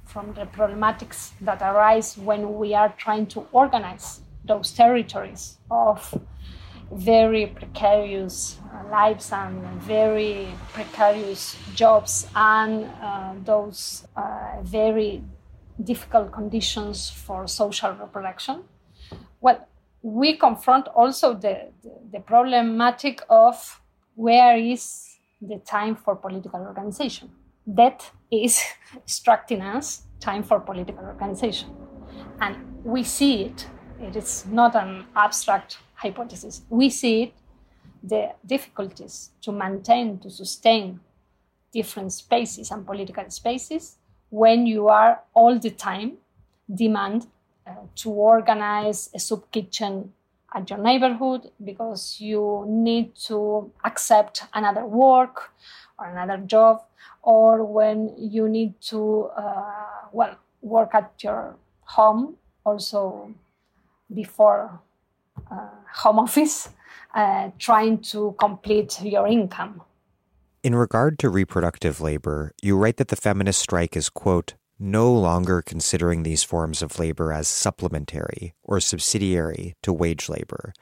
[0.07, 6.18] from the problematics that arise when we are trying to organize those territories of
[6.93, 8.59] very precarious
[8.91, 15.22] lives and very precarious jobs and uh, those uh, very
[15.82, 18.64] difficult conditions for social reproduction.
[19.41, 19.66] Well,
[20.03, 23.80] we confront also the, the, the problematic of
[24.14, 27.30] where is the time for political organization.
[27.66, 28.62] That is
[28.97, 31.70] extracting us time for political organization.
[32.41, 33.66] And we see it,
[34.01, 36.62] it is not an abstract hypothesis.
[36.70, 37.34] We see it,
[38.03, 41.01] the difficulties to maintain, to sustain
[41.72, 43.96] different spaces and political spaces
[44.30, 46.18] when you are all the time
[46.72, 47.26] demand
[47.66, 50.12] uh, to organize a soup kitchen
[50.55, 55.51] at your neighborhood because you need to accept another work
[55.98, 56.82] or another job
[57.22, 63.32] or when you need to uh, well work at your home also
[64.12, 64.80] before
[65.94, 66.68] home office
[67.14, 69.82] uh, trying to complete your income
[70.62, 75.61] in regard to reproductive labor you write that the feminist strike is quote no longer
[75.61, 80.72] considering these forms of labor as supplementary or subsidiary to wage labor,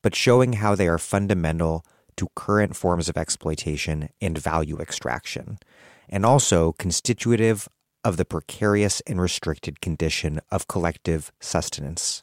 [0.00, 1.84] but showing how they are fundamental
[2.16, 5.58] to current forms of exploitation and value extraction,
[6.08, 7.68] and also constitutive
[8.02, 12.22] of the precarious and restricted condition of collective sustenance.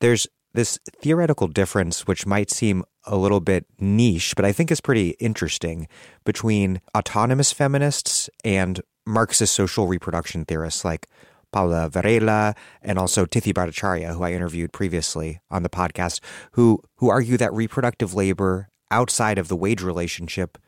[0.00, 0.26] There's
[0.58, 5.10] this theoretical difference, which might seem a little bit niche, but I think is pretty
[5.20, 5.86] interesting
[6.24, 11.06] between autonomous feminists and Marxist social reproduction theorists like
[11.52, 16.18] Paula Varela and also Tithi Bhattacharya, who I interviewed previously on the podcast,
[16.52, 20.58] who who argue that reproductive labor outside of the wage relationship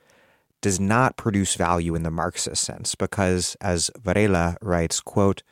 [0.61, 5.43] does not produce value in the Marxist sense because, as Varela writes, quote,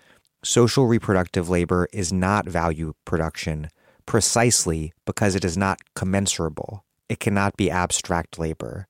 [0.45, 3.69] social reproductive labor is not value production
[4.09, 6.83] precisely because it is not commensurable.
[7.11, 8.89] It cannot be abstract labor.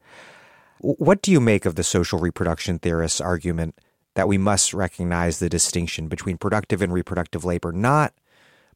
[0.78, 3.74] What do you make of the social reproduction theorists' argument
[4.14, 8.14] that we must recognize the distinction between productive and reproductive labor, not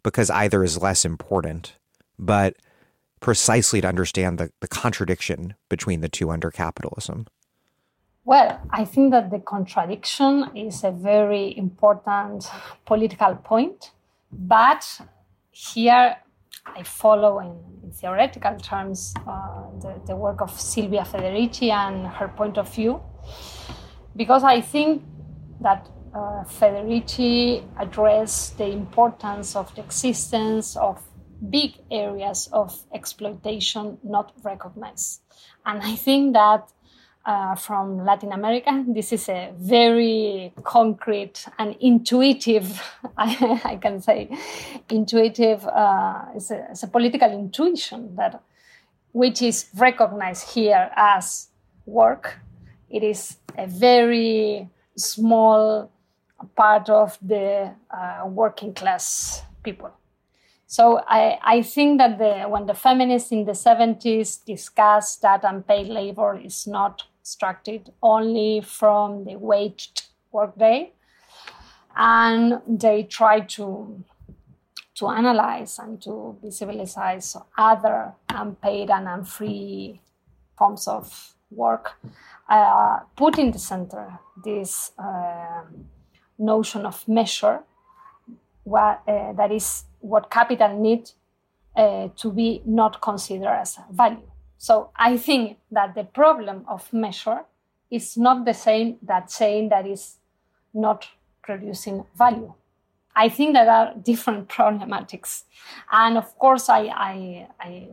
[0.02, 1.76] because either is less important,
[2.18, 2.56] but
[3.20, 7.28] precisely to understand the, the contradiction between the two under capitalism?
[8.24, 12.50] Well, I think that the contradiction is a very important
[12.84, 13.92] political point,
[14.32, 15.00] but
[15.52, 16.16] here
[16.66, 22.28] I follow in, in theoretical terms uh, the, the work of Silvia Federici and her
[22.28, 23.00] point of view,
[24.16, 25.02] because I think
[25.60, 31.02] that uh, Federici addressed the importance of the existence of
[31.50, 35.22] big areas of exploitation not recognized.
[35.66, 36.70] And I think that
[37.24, 42.82] uh, from Latin America, this is a very concrete and intuitive,
[43.16, 44.36] I, I can say,
[44.88, 48.42] intuitive, uh, it's, a, it's a political intuition that
[49.12, 51.48] which is recognized here as
[51.86, 52.38] work.
[52.90, 55.90] It is a very small
[56.56, 59.90] part of the uh, working class people.
[60.66, 65.88] So I, I think that the, when the feminists in the 70s discussed that unpaid
[65.88, 67.02] labor is not
[67.32, 70.92] extracted only from the waged workday,
[71.96, 74.04] and they try to
[74.94, 79.98] to analyze and to visualize other unpaid and unfree
[80.58, 81.94] forms of work,
[82.48, 85.62] uh, put in the center this uh,
[86.38, 87.60] notion of measure,
[88.64, 91.14] what, uh, that is what capital needs
[91.74, 94.30] uh, to be not considered as value.
[94.62, 97.40] So I think that the problem of measure
[97.90, 100.18] is not the same that saying that is
[100.72, 101.08] not
[101.42, 102.54] producing value.
[103.16, 105.42] I think there are different problematics,
[105.90, 107.88] and of course, I I, I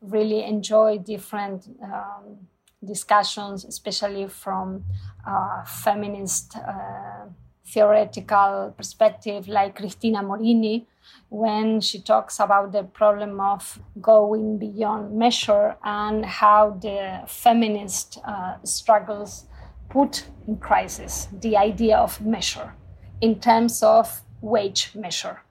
[0.00, 2.48] really enjoy different um,
[2.84, 4.84] discussions, especially from
[5.24, 7.26] uh, feminist uh,
[7.64, 10.84] theoretical perspective, like Cristina Morini,
[11.28, 18.56] when she talks about the problem of going beyond measure and how the feminist uh,
[18.64, 19.46] struggles
[19.88, 22.74] put in crisis the idea of measure
[23.20, 25.42] in terms of wage measure,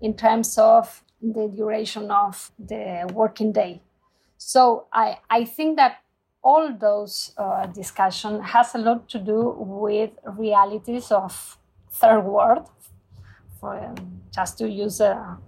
[0.00, 3.82] in terms of the duration of the working day.
[4.36, 5.98] So I, I think that
[6.42, 11.58] all those uh, discussion has a lot to do with realities of
[11.90, 12.68] third world
[13.60, 15.38] for um, just to use a,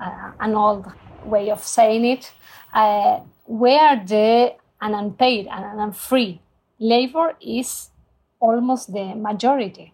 [0.00, 0.90] a, an old
[1.24, 2.32] way of saying it,
[2.72, 6.40] uh, where the an unpaid and an unfree
[6.78, 7.90] labor is
[8.40, 9.92] almost the majority.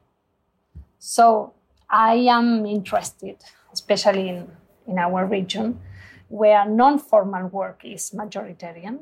[0.98, 1.54] So
[1.88, 3.36] I am interested,
[3.72, 4.50] especially in,
[4.86, 5.80] in our region,
[6.28, 9.00] where non-formal work is majoritarian,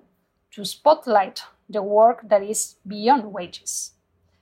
[0.52, 3.92] to spotlight the work that is beyond wages.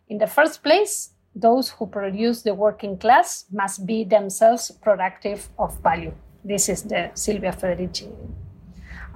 [0.09, 5.78] In the first place, those who produce the working class must be themselves productive of
[5.81, 6.12] value.
[6.45, 8.11] This is the Silvia Federici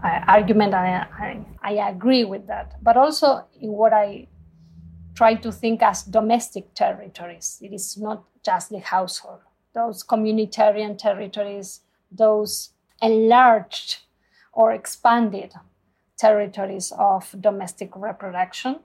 [0.05, 0.75] uh, argument.
[0.75, 2.75] I, I, I agree with that.
[2.83, 4.29] But also in what I
[5.15, 9.41] try to think as domestic territories, it is not just the household.
[9.75, 11.81] Those communitarian territories,
[12.13, 12.71] those
[13.03, 13.99] enlarged
[14.53, 15.53] or expanded
[16.17, 18.81] territories of domestic reproduction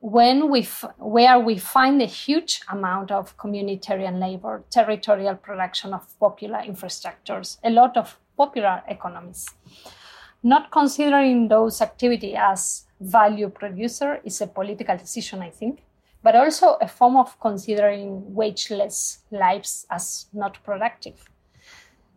[0.00, 6.02] when we f- where we find a huge amount of communitarian labor, territorial production of
[6.18, 9.46] popular infrastructures, a lot of popular economies.
[10.42, 15.82] Not considering those activity as value producer is a political decision, I think,
[16.22, 21.28] but also a form of considering wageless lives as not productive.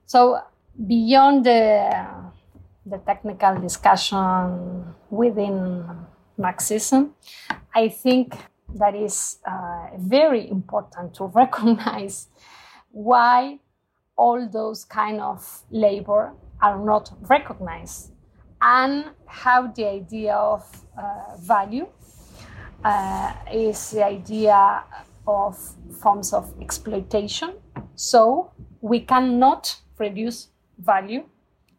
[0.06, 0.40] So
[0.88, 2.08] beyond the,
[2.86, 5.86] the technical discussion within
[6.40, 7.14] Marxism,
[7.76, 8.36] I think
[8.76, 12.28] that is uh, very important to recognize
[12.92, 13.60] why
[14.16, 18.12] all those kind of labor are not recognized
[18.62, 20.64] and how the idea of
[20.98, 21.88] uh, value
[22.84, 24.84] uh, is the idea
[25.28, 25.58] of
[26.02, 27.54] forms of exploitation.
[27.96, 31.24] So we cannot produce value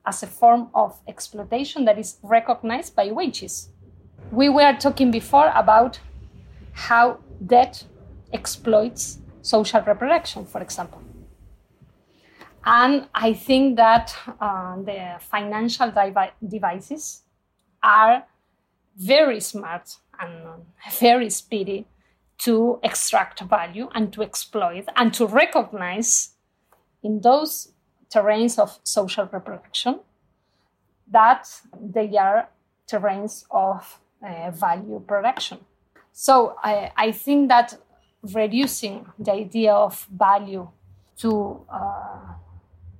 [0.06, 3.70] as a form of exploitation that is recognized by wages.
[4.32, 5.98] We were talking before about
[6.72, 7.84] how debt
[8.32, 11.02] exploits social reproduction, for example.
[12.64, 17.22] And I think that uh, the financial devi- devices
[17.82, 18.24] are
[18.96, 20.64] very smart and
[20.98, 21.86] very speedy
[22.38, 26.30] to extract value and to exploit and to recognize
[27.02, 27.72] in those
[28.14, 30.00] terrains of social reproduction
[31.10, 31.48] that
[31.80, 32.48] they are
[32.90, 35.58] terrains of uh, value production.
[36.12, 37.78] So I, I, think that
[38.22, 40.68] reducing the idea of value
[41.18, 42.34] to uh,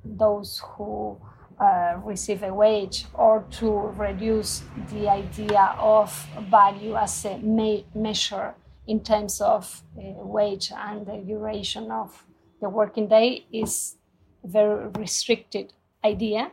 [0.04, 1.20] those who
[1.60, 4.62] uh, receive a wage or to reduce
[4.92, 6.10] the idea of
[6.48, 8.54] value as a me- measure
[8.86, 12.24] in terms of uh, wage and the duration of
[12.60, 13.96] the working day is
[14.44, 15.72] a very restricted
[16.04, 16.50] idea.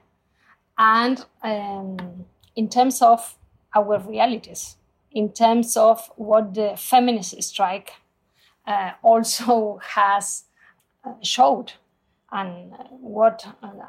[0.77, 3.37] And um, in terms of
[3.75, 4.77] our realities,
[5.11, 7.93] in terms of what the feminist strike
[8.65, 10.43] uh, also has
[11.05, 11.73] uh, showed
[12.31, 13.45] and what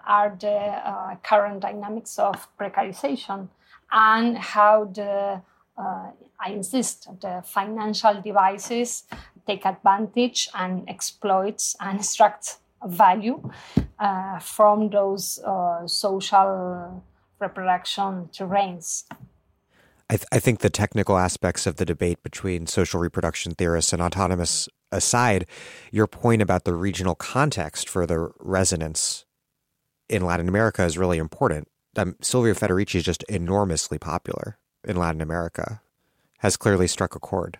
[0.07, 3.49] are the uh, current dynamics of precarization
[3.91, 5.43] and how the
[5.77, 6.11] uh,
[6.41, 9.05] I insist the financial devices
[9.47, 13.51] take advantage and exploits and extract value
[13.99, 17.03] uh, from those uh, social
[17.41, 19.05] reproduction terrains.
[20.11, 24.01] I, th- I, think the technical aspects of the debate between social reproduction theorists and
[24.01, 25.47] autonomists aside,
[25.93, 29.27] your point about the regional context for the resonance
[30.09, 31.69] in Latin America is really important.
[31.97, 35.83] Um, Silvia Federici is just enormously popular in Latin America,
[36.39, 37.59] has clearly struck a chord.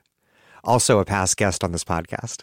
[0.65, 2.43] Also, a past guest on this podcast.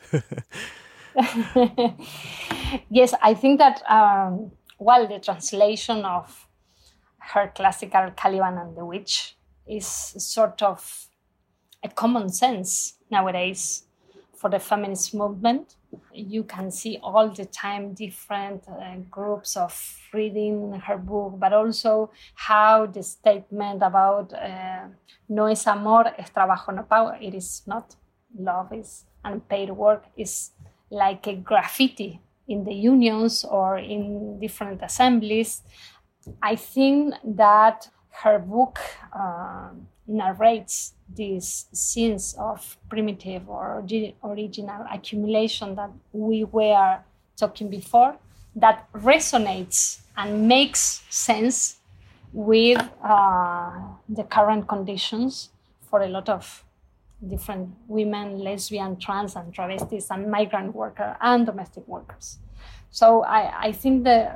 [2.89, 6.47] yes, I think that, um, well, the translation of
[7.17, 9.35] her classical Caliban and the Witch
[9.67, 11.07] is sort of
[11.83, 13.83] a common sense nowadays
[14.35, 15.75] for the feminist movement.
[16.13, 19.73] You can see all the time different uh, groups of
[20.13, 24.87] reading her book, but also how the statement about uh,
[25.29, 27.95] no es amor, es trabajo, no power, it is not
[28.37, 30.51] love, is unpaid work, is
[30.89, 35.63] like a graffiti in the unions or in different assemblies.
[36.41, 37.89] I think that
[38.23, 38.79] her book
[39.13, 39.69] uh,
[40.07, 43.83] narrates these scenes of primitive or
[44.23, 46.99] original accumulation that we were
[47.37, 48.15] talking before
[48.55, 51.77] that resonates and makes sense
[52.31, 53.71] with uh,
[54.09, 55.49] the current conditions
[55.89, 56.63] for a lot of
[57.27, 62.37] different women, lesbian, trans, and travestis, and migrant workers and domestic workers.
[62.91, 64.35] So I, I think the,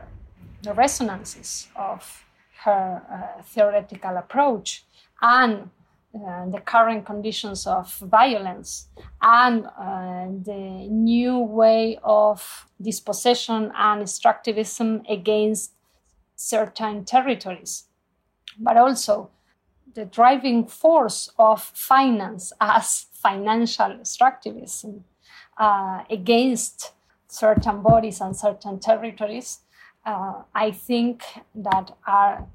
[0.64, 2.26] the resonances of
[2.64, 4.86] her uh, theoretical approach
[5.22, 5.70] and
[6.16, 8.88] uh, the current conditions of violence
[9.22, 15.72] and uh, the new way of dispossession and extractivism against
[16.36, 17.86] certain territories,
[18.58, 19.30] but also
[19.94, 25.02] the driving force of finance as financial extractivism
[25.60, 26.94] uh, against
[27.28, 29.60] certain bodies and certain territories,
[30.10, 32.48] uh, I think that are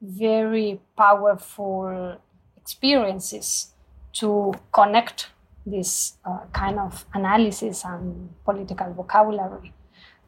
[0.00, 2.20] very powerful
[2.56, 3.72] experiences
[4.20, 5.28] to connect
[5.66, 9.72] this uh, kind of analysis and political vocabulary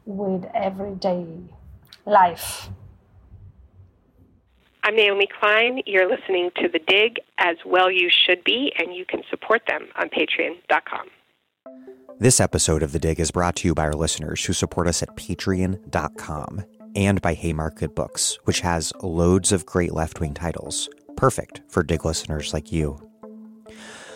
[0.05, 1.25] with everyday
[2.05, 2.69] life.
[4.83, 5.81] I'm Naomi Klein.
[5.85, 9.87] You're listening to The Dig, as well you should be, and you can support them
[9.95, 11.07] on patreon.com.
[12.19, 15.01] This episode of The Dig is brought to you by our listeners who support us
[15.01, 16.63] at patreon.com
[16.95, 22.05] and by Haymarket Books, which has loads of great left wing titles, perfect for Dig
[22.05, 22.97] listeners like you.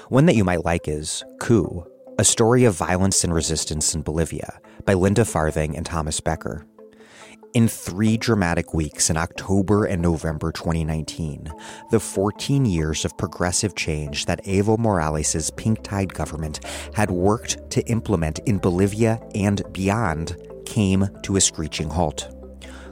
[0.09, 1.85] One that you might like is Coup,
[2.17, 6.65] a story of violence and resistance in Bolivia by Linda Farthing and Thomas Becker.
[7.57, 11.51] In three dramatic weeks in October and November 2019,
[11.89, 16.59] the 14 years of progressive change that Evo Morales' pink tide government
[16.93, 20.37] had worked to implement in Bolivia and beyond
[20.67, 22.36] came to a screeching halt.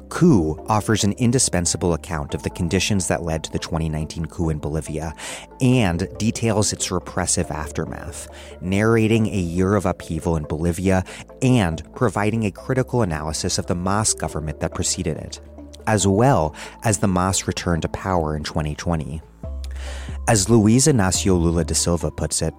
[0.10, 4.60] Coup offers an indispensable account of the conditions that led to the 2019 coup in
[4.60, 5.14] Bolivia
[5.62, 8.28] and details its repressive aftermath,
[8.62, 11.03] narrating a year of upheaval in Bolivia
[11.41, 15.39] and providing a critical analysis of the MAS government that preceded it,
[15.88, 19.22] as well as the MAS return to power in 2020.
[20.28, 22.53] As Luiz Inácio Lula da Silva puts it,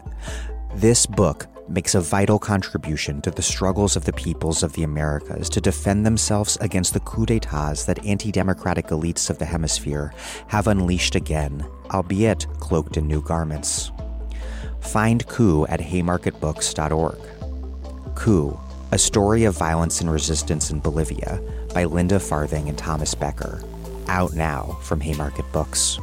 [0.75, 5.49] this book makes a vital contribution to the struggles of the peoples of the Americas
[5.51, 10.13] to defend themselves against the coups d'etats that anti democratic elites of the hemisphere
[10.49, 13.91] have unleashed again, albeit cloaked in new garments.
[14.81, 17.19] Find Coup at haymarketbooks.org.
[18.15, 18.61] Coup,
[18.93, 21.41] a story of violence and resistance in Bolivia
[21.75, 23.63] by Linda Farthing and Thomas Becker.
[24.09, 25.99] Out now from Haymarket Books.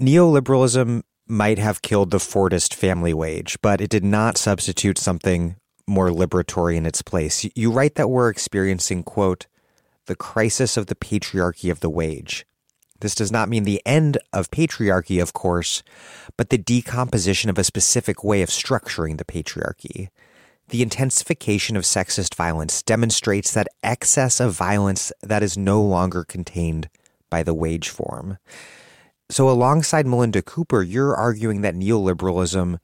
[0.00, 5.56] Neoliberalism might have killed the Fordist family wage, but it did not substitute something
[5.86, 7.46] more liberatory in its place.
[7.54, 9.46] You write that we're experiencing, quote,
[10.06, 12.46] the crisis of the patriarchy of the wage.
[13.00, 15.82] This does not mean the end of patriarchy, of course,
[16.36, 20.08] but the decomposition of a specific way of structuring the patriarchy.
[20.68, 26.88] The intensification of sexist violence demonstrates that excess of violence that is no longer contained
[27.30, 28.38] by the wage form.
[29.30, 32.78] So, alongside Melinda Cooper, you're arguing that neoliberalism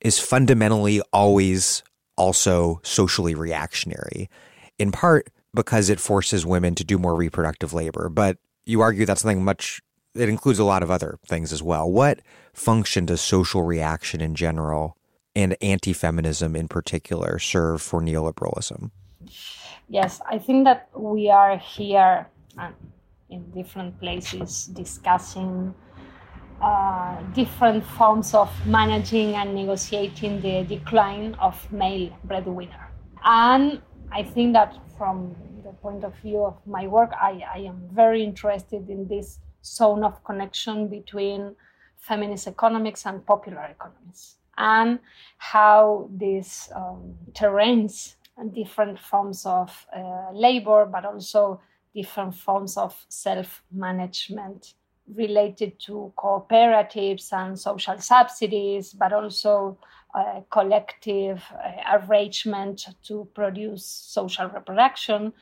[0.00, 1.82] is fundamentally always
[2.16, 4.30] also socially reactionary,
[4.78, 8.08] in part because it forces women to do more reproductive labor.
[8.08, 9.82] But you argue that's something much,
[10.14, 11.90] it includes a lot of other things as well.
[11.90, 12.20] What
[12.54, 14.96] function does social reaction in general
[15.36, 18.90] and anti feminism in particular serve for neoliberalism?
[19.88, 22.26] Yes, I think that we are here
[22.56, 22.74] um,
[23.28, 25.74] in different places discussing
[26.60, 32.90] uh, different forms of managing and negotiating the decline of male breadwinner.
[33.24, 33.80] And
[34.12, 35.34] I think that from
[35.64, 40.04] the point of view of my work, I, I am very interested in this zone
[40.04, 41.54] of connection between
[41.98, 44.98] feminist economics and popular economics, and
[45.38, 51.60] how these um, terrains and different forms of uh, labor, but also
[51.94, 54.74] different forms of self management
[55.14, 59.78] related to cooperatives and social subsidies, but also
[60.14, 65.32] uh, collective uh, arrangement to produce social reproduction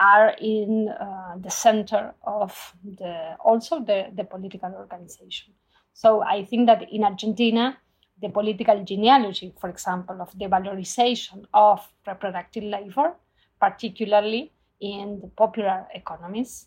[0.00, 5.52] are in uh, the center of the also the, the political organization.
[5.92, 7.78] So I think that in Argentina,
[8.20, 13.14] the political genealogy, for example, of the valorization of reproductive labor,
[13.60, 16.66] particularly in the popular economies,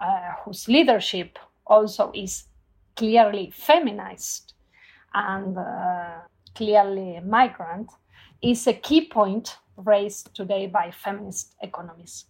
[0.00, 2.44] uh, whose leadership also is
[2.96, 4.54] clearly feminized
[5.14, 6.18] and uh,
[6.54, 7.90] clearly migrant,
[8.42, 12.26] is a key point raised today by feminist economists.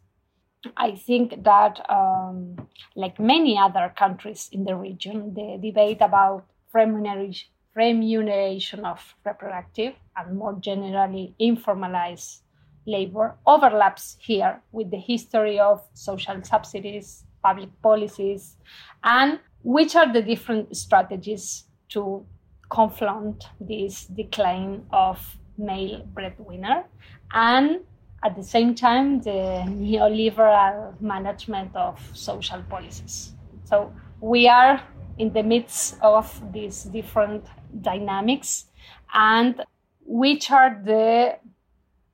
[0.77, 7.49] I think that, um, like many other countries in the region, the debate about remuneration,
[7.75, 12.41] remuneration of reproductive and more generally informalized
[12.87, 18.57] labor overlaps here with the history of social subsidies, public policies,
[19.05, 22.25] and which are the different strategies to
[22.71, 26.85] confront this decline of male breadwinner
[27.33, 27.81] and
[28.25, 33.33] at the same time the neoliberal management of social policies.
[33.65, 34.83] So we are
[35.19, 37.45] in the midst of these different
[37.81, 38.67] dynamics
[39.13, 39.63] and
[40.05, 41.39] which are the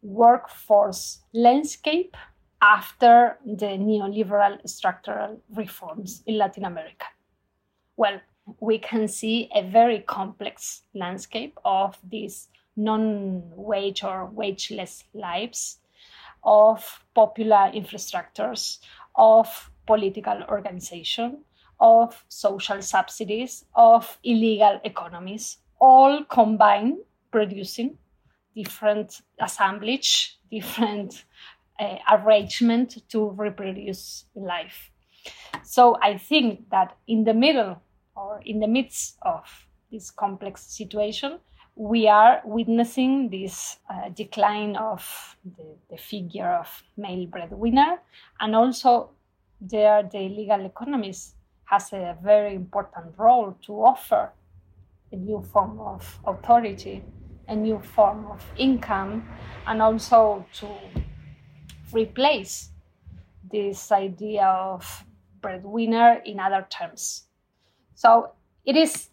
[0.03, 2.17] workforce landscape
[2.61, 7.07] after the neoliberal structural reforms in Latin America?
[7.97, 8.21] Well,
[8.61, 15.79] we can see a very complex landscape of these non wage or wageless lives,
[16.45, 18.79] of popular infrastructures,
[19.15, 21.39] of political organization,
[21.81, 26.99] of social subsidies, of illegal economies, all combined
[27.31, 27.99] producing
[28.55, 31.25] different assemblage, different
[31.79, 34.91] uh, arrangement to reproduce life.
[35.63, 37.81] So I think that in the middle
[38.15, 39.45] or in the midst of
[39.91, 41.39] this complex situation,
[41.75, 47.99] we are witnessing this uh, decline of the, the, figure of male breadwinner,
[48.41, 49.11] and also
[49.61, 54.33] there the legal economies has a very important role to offer
[55.13, 57.05] a new form of authority,
[57.49, 59.29] a new form of income,
[59.67, 60.69] and also to
[61.93, 62.71] replace
[63.51, 65.05] this idea of
[65.41, 67.25] breadwinner in other terms.
[67.95, 68.33] So
[68.65, 69.09] it is,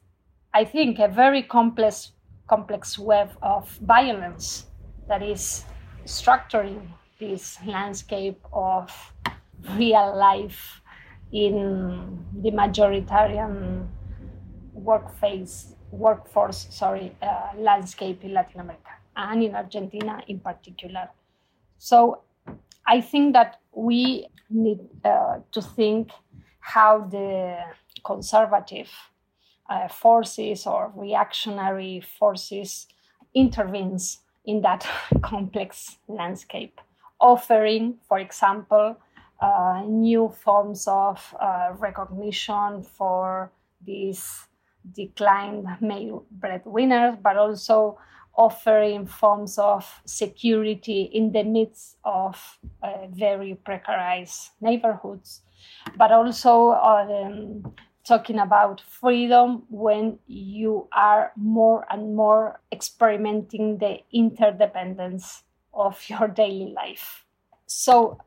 [0.54, 2.12] I think, a very complex,
[2.48, 4.66] complex web of violence
[5.08, 5.66] that is
[6.06, 6.88] structuring
[7.20, 8.92] this landscape of
[9.78, 10.82] real life
[11.32, 13.88] in the majoritarian
[14.74, 21.10] workforce, workforce sorry, uh, landscape in Latin America and in Argentina in particular.
[21.78, 22.22] So
[22.88, 26.12] I think that we need uh, to think
[26.60, 27.58] how the
[28.06, 28.90] conservative
[29.70, 32.88] uh, forces or reactionary forces
[33.34, 34.88] intervenes in that
[35.22, 36.80] complex landscape,
[37.20, 38.98] offering, for example,
[39.42, 43.52] uh, new forms of uh, recognition for
[43.86, 44.48] these
[44.96, 47.98] declined male breadwinners, but also
[48.36, 55.42] offering forms of security in the midst of uh, very precarized neighborhoods,
[55.98, 57.74] but also um,
[58.04, 66.74] talking about freedom when you are more and more experimenting the interdependence of your daily
[66.76, 67.26] life.
[67.68, 68.20] So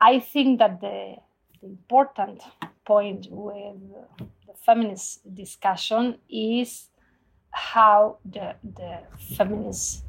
[0.00, 1.16] I think that the,
[1.60, 2.42] the important
[2.84, 3.76] point with
[4.46, 6.88] the feminist discussion is
[7.56, 8.98] how the, the
[9.34, 10.04] feminist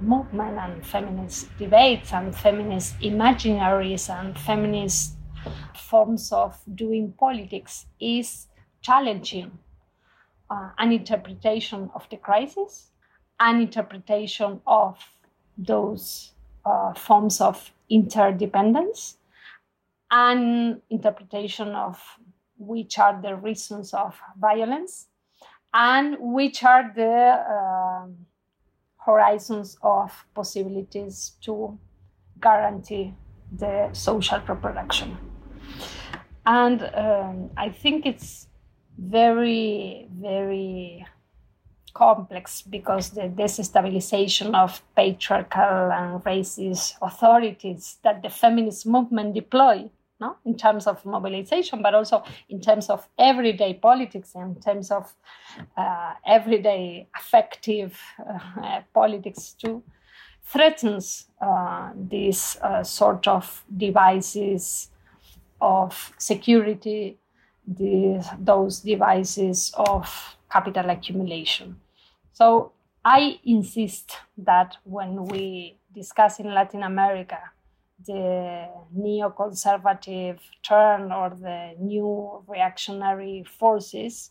[0.00, 5.14] movement and feminist debates and feminist imaginaries and feminist
[5.74, 8.48] forms of doing politics is
[8.82, 9.56] challenging
[10.50, 12.90] uh, an interpretation of the crisis,
[13.38, 14.98] an interpretation of
[15.56, 16.32] those
[16.64, 19.18] uh, forms of interdependence,
[20.10, 22.02] an interpretation of
[22.58, 25.06] which are the reasons of violence,
[25.72, 28.06] and which are the uh,
[28.98, 31.78] horizons of possibilities to
[32.40, 33.14] guarantee
[33.52, 35.16] the social reproduction.
[36.46, 38.48] And um, I think it's
[38.98, 41.06] very, very
[41.94, 49.90] complex because the destabilization of patriarchal and racist authorities that the feminist movement deploy
[50.20, 50.36] no?
[50.44, 55.12] in terms of mobilization, but also in terms of everyday politics, in terms of
[55.76, 57.98] uh, everyday affective
[58.28, 59.82] uh, politics too,
[60.44, 64.88] threatens uh, these uh, sort of devices
[65.60, 67.18] of security
[67.66, 71.80] the, those devices of capital accumulation.
[72.32, 72.72] So
[73.04, 77.38] I insist that when we discuss in Latin America
[78.06, 84.30] the neoconservative turn or the new reactionary forces,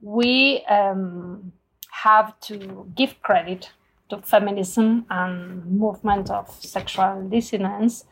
[0.00, 1.52] we um,
[1.90, 3.70] have to give credit
[4.08, 8.04] to feminism and movement of sexual dissonance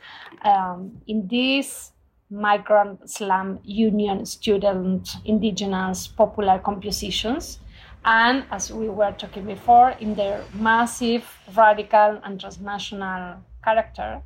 [0.44, 1.92] um, in this
[2.30, 7.60] migrant slam union student indigenous popular compositions.
[8.04, 11.24] And as we were talking before in their massive
[11.56, 14.20] radical and transnational character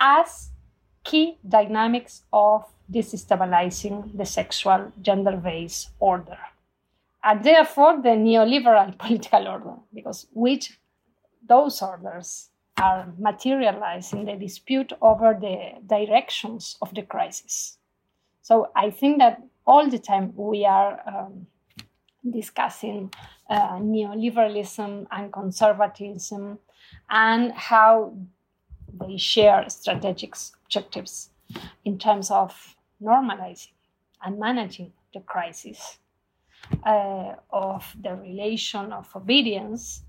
[0.00, 0.50] as
[1.04, 6.38] key dynamics of destabilizing the sexual gender-based order
[7.24, 10.78] and therefore the neoliberal political order because which
[11.46, 17.78] those orders are materialized in the dispute over the directions of the crisis.
[18.42, 21.46] So I think that all the time we are um,
[22.30, 23.12] discussing
[23.50, 26.58] uh, neoliberalism and conservatism
[27.10, 28.14] and how
[28.92, 30.34] they share strategic
[30.64, 31.30] objectives
[31.84, 33.72] in terms of normalizing
[34.24, 35.98] and managing the crisis,
[36.84, 40.02] uh, of the relation of obedience,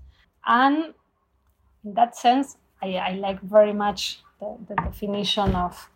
[0.46, 0.94] and
[1.84, 5.90] in that sense, I, I like very much the, the definition of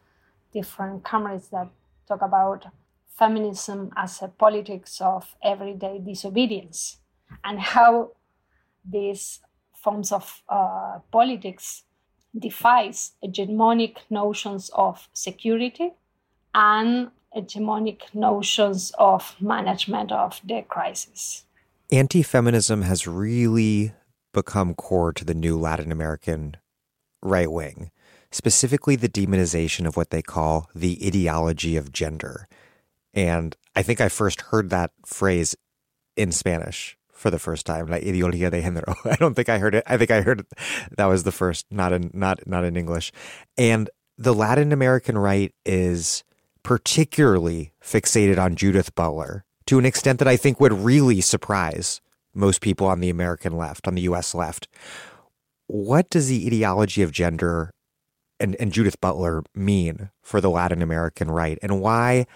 [0.52, 1.68] different comrades that
[2.06, 2.66] talk about
[3.18, 6.98] feminism as a politics of everyday disobedience
[7.44, 8.10] and how
[8.88, 9.40] these
[9.72, 11.83] forms of uh, politics
[12.38, 15.92] defies hegemonic notions of security
[16.54, 21.44] and hegemonic notions of management of the crisis.
[21.90, 23.92] Anti feminism has really
[24.32, 26.56] become core to the new Latin American
[27.22, 27.90] right wing,
[28.30, 32.48] specifically the demonization of what they call the ideology of gender.
[33.12, 35.54] And I think I first heard that phrase
[36.16, 38.94] in Spanish for the first time, la ideología de género.
[39.10, 39.82] I don't think I heard it.
[39.86, 40.46] I think I heard it.
[40.98, 43.12] that was the first, not in not not in English.
[43.56, 43.88] And
[44.18, 46.22] the Latin American right is
[46.62, 52.02] particularly fixated on Judith Butler to an extent that I think would really surprise
[52.34, 54.68] most people on the American left, on the US left.
[55.66, 57.70] What does the ideology of gender
[58.38, 61.58] and, and Judith Butler mean for the Latin American right?
[61.62, 62.26] And why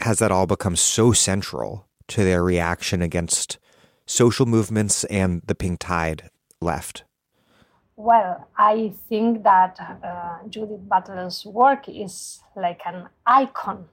[0.00, 3.58] has that all become so central to their reaction against
[4.06, 6.30] social movements and the pink tide
[6.60, 7.04] left?
[7.96, 13.86] Well, I think that uh, Judith Butler's work is like an icon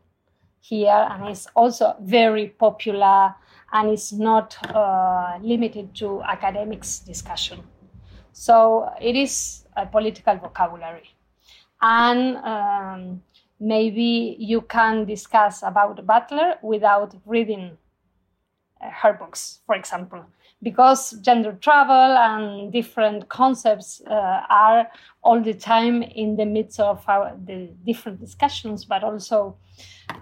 [0.61, 3.35] here and is also very popular
[3.71, 7.63] and is not uh, limited to academics discussion.
[8.31, 11.09] So it is a political vocabulary.
[11.81, 13.21] And um,
[13.59, 17.77] maybe you can discuss about Butler without reading
[18.81, 20.25] her books, for example,
[20.61, 24.87] because Gender Trouble and different concepts uh, are
[25.23, 29.57] all the time in the midst of our, the different discussions, but also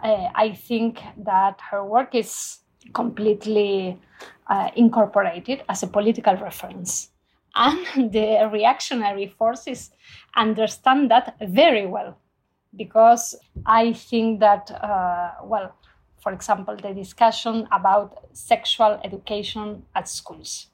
[0.04, 2.60] uh, I think that her work is
[2.94, 4.00] completely
[4.50, 7.10] uh, incorporated as a political reference.
[7.56, 9.92] And the reactionary forces
[10.36, 12.18] understand that very well
[12.76, 13.36] because
[13.66, 15.76] I think that, uh, well,
[16.28, 20.68] for example, the discussion about sexual education at schools.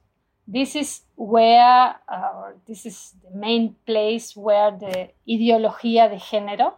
[0.47, 6.73] This is where, uh, this is the main place where the ideología de género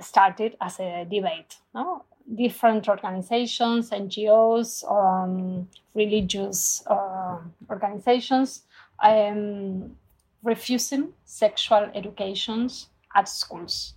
[0.00, 1.58] started as a debate.
[1.72, 2.04] No?
[2.34, 7.38] Different organizations, NGOs, um, religious uh,
[7.70, 8.62] organizations
[9.00, 9.94] um,
[10.42, 13.94] refusing sexual educations at schools.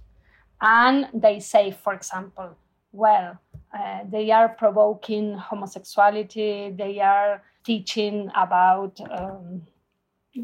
[0.61, 2.55] And they say, for example,
[2.91, 3.39] well,
[3.77, 9.63] uh, they are provoking homosexuality, they are teaching about um,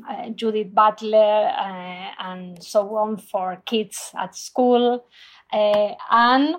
[0.10, 5.06] uh, Judith Butler uh, and so on for kids at school.
[5.52, 6.56] Uh, and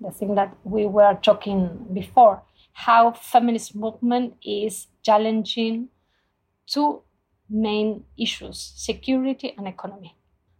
[0.00, 5.88] the thing that we were talking before, how feminist movement is challenging
[6.66, 7.02] two
[7.50, 10.14] main issues, security and economy.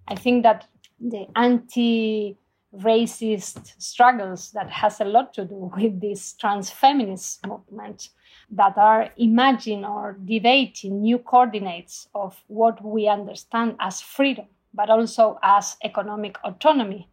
[0.08, 0.66] I think that
[0.98, 2.36] the anti
[2.76, 8.10] racist struggles that has a lot to do with this trans feminist movement
[8.50, 15.38] that are imagining or debating new coordinates of what we understand as freedom, but also
[15.42, 17.08] as economic autonomy,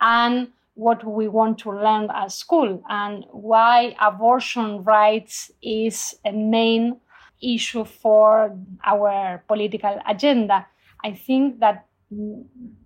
[0.00, 6.96] and what we want to learn at school, and why abortion rights is a main
[7.42, 10.66] issue for our political agenda.
[11.04, 11.86] I think that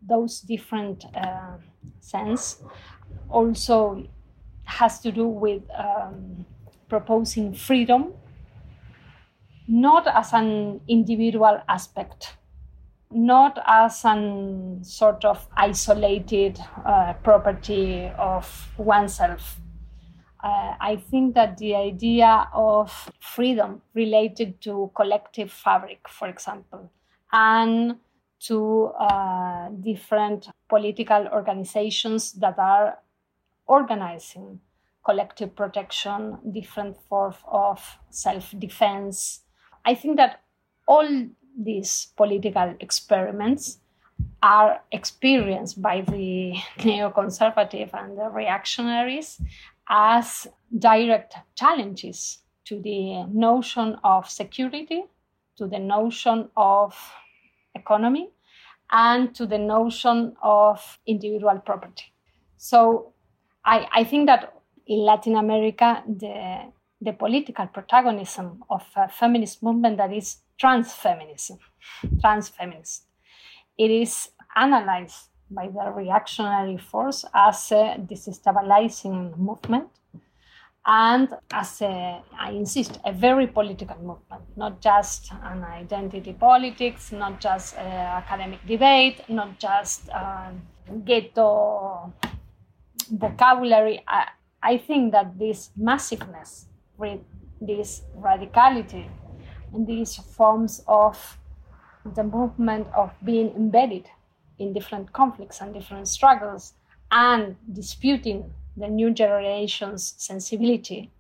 [0.07, 1.57] those different uh,
[2.01, 2.63] sense
[3.29, 4.07] also
[4.65, 6.45] has to do with um,
[6.89, 8.13] proposing freedom
[9.67, 12.37] not as an individual aspect
[13.15, 19.61] not as an sort of isolated uh, property of oneself.
[20.43, 26.91] Uh, I think that the idea of freedom related to collective fabric, for example,
[27.33, 27.97] and
[28.47, 32.99] to uh, different political organizations that are
[33.67, 34.61] organizing
[35.05, 39.41] collective protection, different forms of self defense.
[39.85, 40.41] I think that
[40.87, 41.09] all
[41.59, 43.79] these political experiments
[44.43, 49.41] are experienced by the neoconservative and the reactionaries
[49.89, 50.47] as
[50.79, 55.05] direct challenges to the notion of security,
[55.57, 56.97] to the notion of
[57.75, 58.31] economy,
[58.91, 62.13] and to the notion of individual property.
[62.57, 63.13] So
[63.65, 64.55] I, I think that
[64.87, 71.59] in Latin America, the, the political protagonism of a feminist movement that is trans feminism,
[72.21, 73.07] trans feminist,
[73.79, 79.89] it is analyzed by the reactionary force as a destabilizing movement
[80.87, 87.41] and as a, I insist, a very political movement, not just an identity politics, not
[87.41, 90.51] just academic debate, not just uh,
[91.05, 92.13] ghetto
[93.11, 94.03] vocabulary.
[94.07, 94.29] I,
[94.63, 96.67] I think that this massiveness,
[97.61, 99.09] this radicality,
[99.73, 101.39] and these forms of
[102.15, 104.07] the movement of being embedded
[104.59, 106.75] in different conflicts and different struggles
[107.11, 111.11] and disputing the new generation's sensibility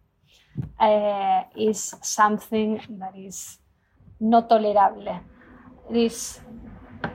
[0.78, 3.58] uh, is something that is
[4.20, 5.20] not tolerable.
[5.90, 6.40] It is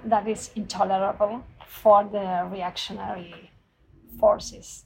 [0.06, 3.52] that is intolerable for the reactionary
[4.20, 4.86] forces.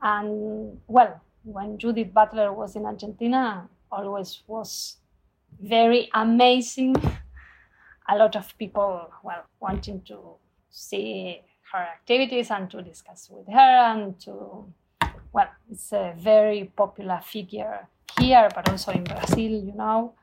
[0.00, 4.98] And well, when Judith Butler was in Argentina, always was
[5.60, 6.96] very amazing.
[8.08, 10.36] A lot of people, well, wanting to
[10.70, 11.40] see
[11.72, 14.64] her activities and to discuss with her and to
[15.32, 17.86] well, it's a very popular figure
[18.18, 20.14] here, but also in Brazil, you know.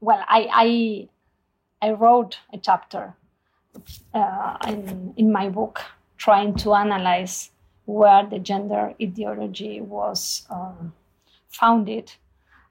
[0.00, 1.08] Well, I
[1.82, 3.14] I, I wrote a chapter
[4.14, 5.80] uh, in in my book
[6.16, 7.50] trying to analyze
[7.84, 10.72] where the gender ideology was uh,
[11.48, 12.12] founded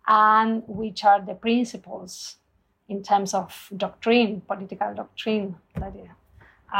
[0.07, 2.38] and which are the principles
[2.88, 5.93] in terms of doctrine, political doctrine that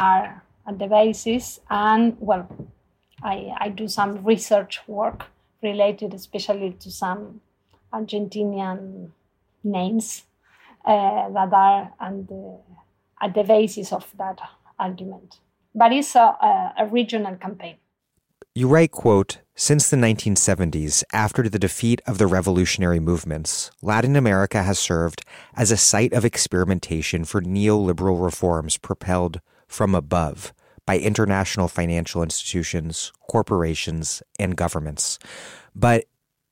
[0.02, 2.48] are at the basis, and well,
[3.24, 5.26] I, I do some research work
[5.62, 7.42] related especially to some
[7.94, 9.10] Argentinian
[9.64, 10.24] names
[10.86, 12.58] uh, that are the,
[13.22, 14.40] at the basis of that
[14.80, 15.38] argument.
[15.76, 17.76] But it's a, a regional campaign.
[18.54, 24.64] You write, quote, since the 1970s, after the defeat of the revolutionary movements, Latin America
[24.64, 25.24] has served
[25.54, 30.54] as a site of experimentation for neoliberal reforms propelled from above
[30.86, 35.20] by international financial institutions, corporations, and governments.
[35.76, 36.06] But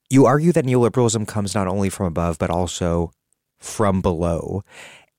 [0.10, 3.12] you argue that neoliberalism comes not only from above, but also
[3.60, 4.64] from below.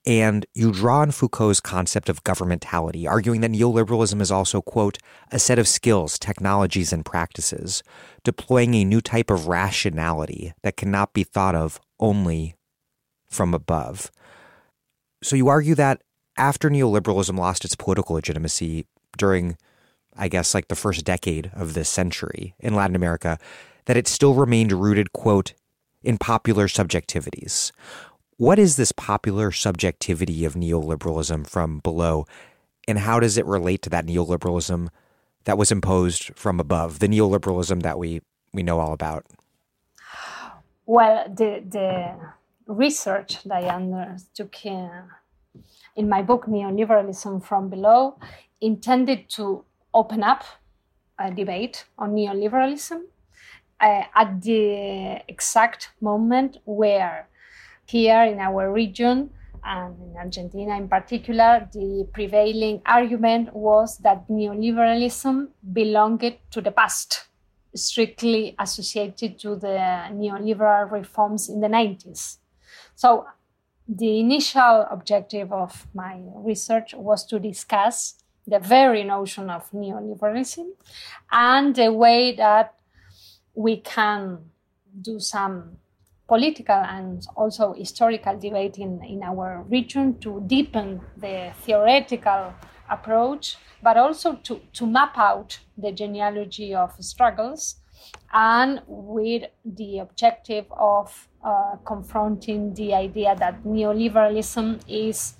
[0.05, 4.97] And you draw on Foucault's concept of governmentality, arguing that neoliberalism is also, quote,
[5.31, 7.83] a set of skills, technologies, and practices,
[8.23, 12.55] deploying a new type of rationality that cannot be thought of only
[13.29, 14.11] from above.
[15.21, 16.01] So you argue that
[16.35, 19.57] after neoliberalism lost its political legitimacy during,
[20.15, 23.37] I guess, like the first decade of this century in Latin America,
[23.85, 25.53] that it still remained rooted, quote,
[26.03, 27.71] in popular subjectivities.
[28.37, 32.25] What is this popular subjectivity of neoliberalism from below,
[32.87, 34.89] and how does it relate to that neoliberalism
[35.43, 38.21] that was imposed from above, the neoliberalism that we,
[38.53, 39.25] we know all about?
[40.85, 42.15] Well, the, the
[42.65, 44.89] research that I undertook in,
[45.95, 48.17] in my book, Neoliberalism from Below,
[48.61, 50.43] intended to open up
[51.19, 53.01] a debate on neoliberalism
[53.81, 57.27] uh, at the exact moment where
[57.85, 59.31] here in our region
[59.63, 67.27] and in Argentina in particular, the prevailing argument was that neoliberalism belonged to the past,
[67.75, 69.77] strictly associated to the
[70.13, 72.37] neoliberal reforms in the 90s.
[72.95, 73.25] So,
[73.87, 78.20] the initial objective of my research was to discuss
[78.51, 80.67] the very notion of neoliberalism
[81.31, 82.75] and the way that
[83.55, 84.37] we can
[85.01, 85.77] do some
[86.27, 92.53] political and also historical debate in, in our region to deepen the theoretical
[92.89, 97.77] approach, but also to, to map out the genealogy of struggles
[98.33, 105.35] and with the objective of uh, confronting the idea that neoliberalism is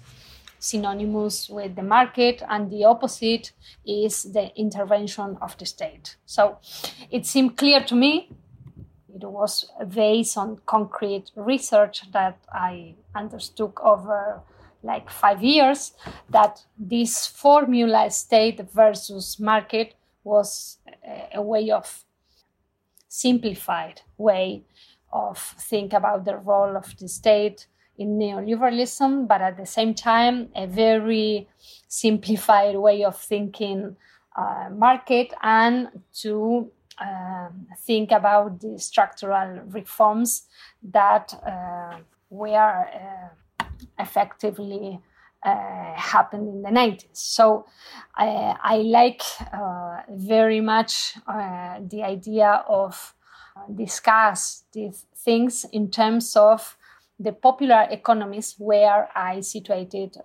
[0.62, 3.52] synonymous with the market and the opposite
[3.86, 6.16] is the intervention of the state.
[6.26, 6.60] So
[7.10, 8.30] it seemed clear to me
[9.14, 14.42] it was based on concrete research that I undertook over
[14.84, 15.94] like five years
[16.30, 20.78] that this formula state versus market was
[21.34, 22.06] a way of
[23.08, 24.64] simplified way
[25.12, 27.68] of think about the role of the state
[28.02, 31.48] in neoliberalism, but at the same time, a very
[31.88, 33.96] simplified way of thinking
[34.36, 36.72] uh, market and to
[37.02, 40.44] um, think about the structural reforms
[40.84, 41.98] that uh,
[42.30, 42.86] were
[43.60, 43.66] uh,
[44.00, 45.00] effectively
[45.44, 47.06] uh, happened in the 90s.
[47.14, 47.66] So
[48.18, 53.16] uh, I like uh, very much uh, the idea of
[53.76, 56.78] discuss these things in terms of
[57.22, 60.18] the popular economies where I situated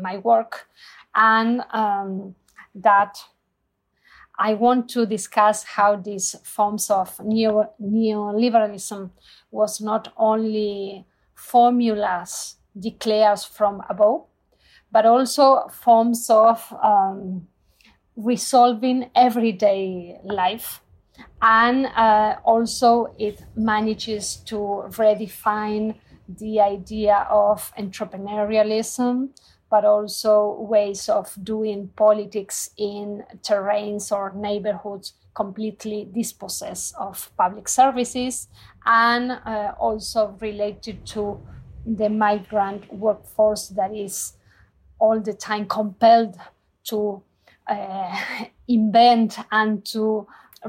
[0.00, 0.68] my work
[1.14, 2.34] and um,
[2.74, 3.18] that
[4.38, 9.10] I want to discuss how these forms of neo, neoliberalism
[9.50, 14.24] was not only formulas declared from above,
[14.90, 17.46] but also forms of um,
[18.16, 20.80] resolving everyday life.
[21.40, 25.96] And uh, also, it manages to redefine
[26.38, 29.30] the idea of entrepreneurialism,
[29.70, 38.48] but also ways of doing politics in terrains or neighborhoods completely dispossessed of public services
[38.84, 41.40] and uh, also related to
[41.86, 44.34] the migrant workforce that is
[44.98, 46.36] all the time compelled
[46.84, 47.22] to
[47.68, 48.20] uh,
[48.68, 50.26] invent and to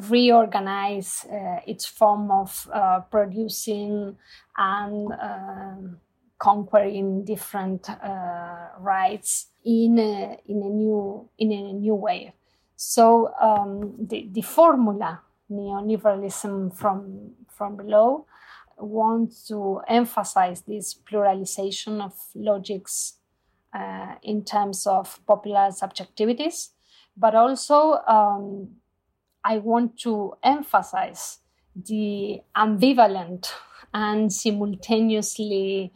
[0.09, 4.15] reorganize uh, its form of uh, producing
[4.57, 5.97] and um,
[6.39, 12.33] conquering different uh, rights in a, in a new in a new way.
[12.75, 18.25] So um, the, the formula neoliberalism from from below
[18.77, 23.19] wants to emphasize this pluralization of logics
[23.73, 26.69] uh, in terms of popular subjectivities,
[27.15, 28.69] but also um,
[29.43, 31.39] I want to emphasize
[31.75, 33.51] the ambivalent
[33.93, 35.91] and simultaneously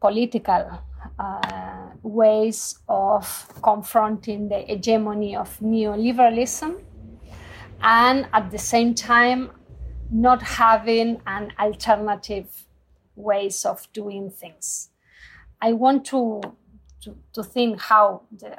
[0.00, 0.80] political
[1.18, 6.80] uh, ways of confronting the hegemony of neoliberalism
[7.82, 9.50] and at the same time
[10.10, 12.66] not having an alternative
[13.16, 14.90] ways of doing things.
[15.60, 16.40] I want to,
[17.02, 18.58] to, to think how the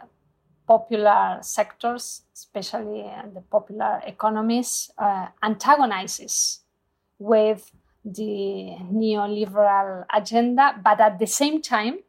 [0.67, 6.61] popular sectors, especially the popular economies, uh, antagonizes
[7.19, 7.71] with
[8.03, 11.99] the neoliberal agenda, but at the same time,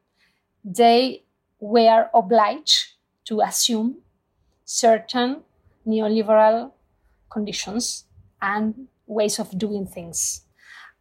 [0.64, 1.22] they
[1.58, 3.96] were obliged to assume
[4.64, 5.42] certain
[5.86, 6.72] neoliberal
[7.30, 8.04] conditions
[8.42, 10.42] and ways of doing things.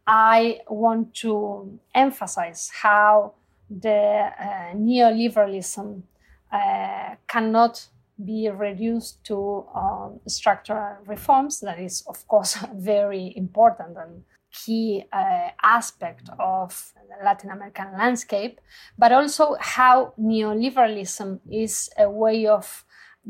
[0.06, 3.34] I want to emphasize how
[3.68, 6.15] the uh, neoliberalism uh,
[7.28, 7.88] cannot
[8.24, 11.60] be reduced to um, structural reforms.
[11.60, 14.22] That is, of course, very important and
[14.52, 18.60] key uh, aspect of the Latin American landscape,
[18.96, 22.84] but also how neoliberalism is a way of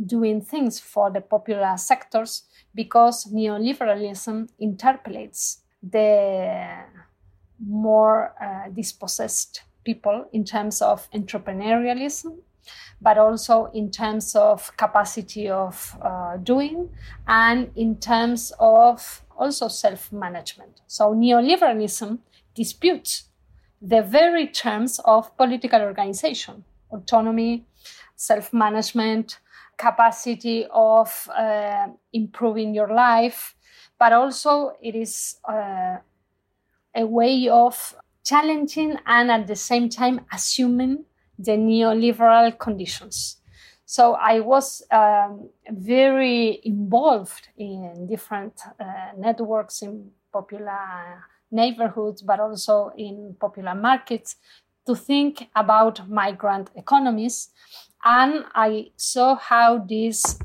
[0.05, 2.43] doing things for the popular sectors
[2.75, 6.85] because neoliberalism interpellates the
[7.67, 12.37] more uh, dispossessed people in terms of entrepreneurialism
[13.01, 16.89] but also in terms of capacity of uh, doing
[17.27, 20.81] and in terms of also self management.
[20.87, 22.19] So, neoliberalism
[22.55, 23.25] disputes
[23.83, 27.67] the very terms of political organization, autonomy,
[28.17, 29.39] self management,
[29.77, 33.55] capacity of uh, improving your life,
[33.99, 35.97] but also it is uh,
[36.95, 37.95] a way of
[38.25, 41.05] challenging and at the same time assuming
[41.39, 43.39] the neoliberal conditions.
[43.85, 48.85] So I was um, very involved in different uh,
[49.17, 54.37] networks in popular neighborhoods, but also in popular markets
[54.87, 57.51] to think about migrant economies.
[58.05, 60.39] And I saw how this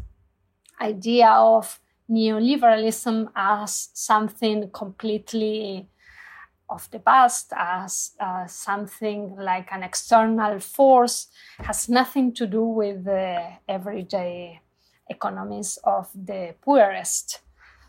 [0.79, 5.87] idea of neoliberalism as something completely
[6.71, 11.27] of the past as uh, something like an external force
[11.59, 14.61] has nothing to do with the everyday
[15.09, 17.41] economies of the poorest.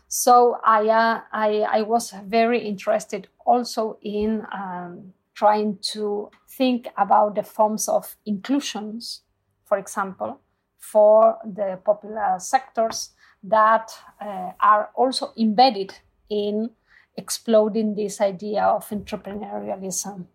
[0.09, 7.33] So I, uh, I, I, was very interested also in um, trying to think about
[7.35, 9.21] the forms of inclusions,
[9.65, 10.39] for example,
[10.77, 13.09] for the popular sectors
[13.41, 13.91] that
[14.21, 15.95] uh, are also embedded
[16.29, 16.69] in
[17.15, 20.25] exploding this idea of entrepreneurialism.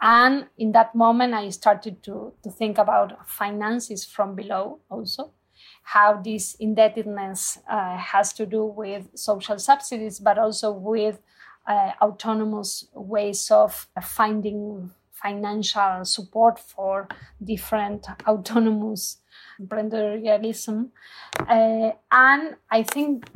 [0.00, 5.30] And in that moment, I started to, to think about finances from below also,
[5.84, 11.20] how this indebtedness uh, has to do with social subsidies, but also with
[11.68, 17.06] uh, autonomous ways of finding financial support for
[17.42, 19.18] different autonomous
[19.60, 20.88] entrepreneurialism.
[21.38, 23.30] Uh, and I think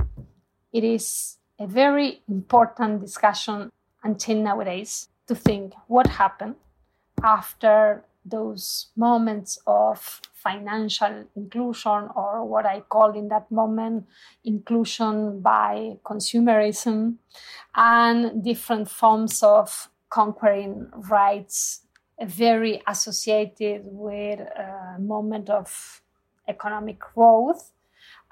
[0.73, 3.71] it is a very important discussion
[4.03, 6.57] until nowadays to think what happened
[7.23, 14.07] after those moments of financial inclusion, or what I call in that moment
[14.45, 17.17] inclusion by consumerism,
[17.75, 21.83] and different forms of conquering rights,
[22.23, 26.03] very associated with a moment of
[26.49, 27.73] economic growth.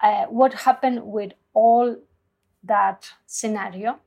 [0.03, 1.97] Uh, what happened with all
[2.67, 3.99] that scenario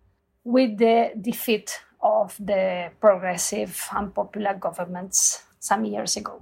[0.44, 6.42] with the defeat of the progressive and popular governments some years ago.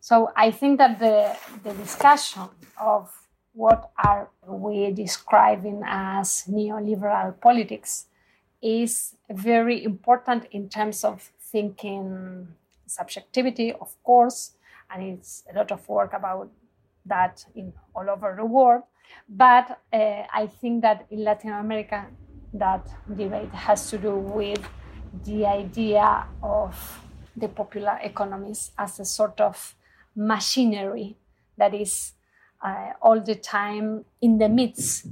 [0.00, 2.42] So I think that the, the discussion
[2.80, 3.12] of
[3.52, 8.06] what are we describing as neoliberal politics
[8.62, 12.48] is very important in terms of thinking
[12.86, 14.52] subjectivity, of course,
[14.90, 16.50] and it's a lot of work about
[17.08, 18.82] that in all over the world.
[19.28, 22.06] But uh, I think that in Latin America,
[22.54, 24.66] that debate has to do with
[25.24, 27.00] the idea of
[27.36, 29.74] the popular economies as a sort of
[30.14, 31.16] machinery
[31.56, 32.12] that is
[32.60, 35.06] uh, all the time in the midst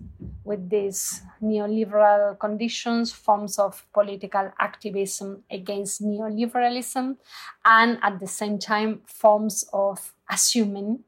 [0.45, 7.17] with these neoliberal conditions, forms of political activism against neoliberalism,
[7.65, 11.01] and at the same time, forms of assuming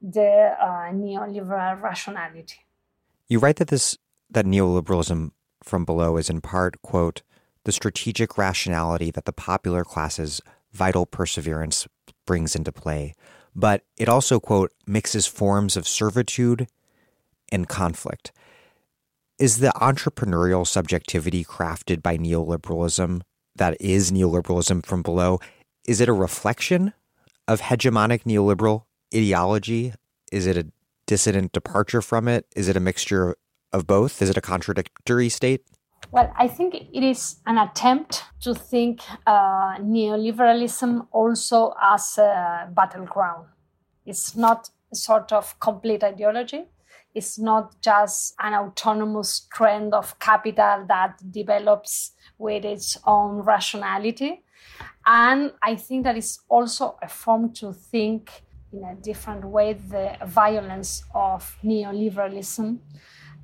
[0.00, 2.60] the uh, neoliberal rationality.
[3.28, 3.96] You write that this
[4.30, 5.30] that neoliberalism
[5.62, 7.22] from below is in part quote
[7.64, 10.40] the strategic rationality that the popular class's
[10.72, 11.88] vital perseverance
[12.26, 13.14] brings into play,
[13.54, 16.68] but it also quote mixes forms of servitude
[17.50, 18.32] and conflict.
[19.38, 23.22] Is the entrepreneurial subjectivity crafted by neoliberalism
[23.56, 25.40] that is neoliberalism from below?
[25.86, 26.92] Is it a reflection
[27.48, 28.84] of hegemonic neoliberal
[29.14, 29.92] ideology?
[30.32, 30.66] Is it a
[31.06, 32.46] dissident departure from it?
[32.54, 33.36] Is it a mixture
[33.72, 34.20] of both?
[34.22, 35.62] Is it a contradictory state?
[36.12, 43.46] Well, I think it is an attempt to think uh, neoliberalism also as a battleground.
[44.04, 46.66] It's not a sort of complete ideology.
[47.14, 54.44] It's not just an autonomous trend of capital that develops with its own rationality.
[55.06, 58.42] And I think that is also a form to think
[58.76, 62.78] in a different way the violence of neoliberalism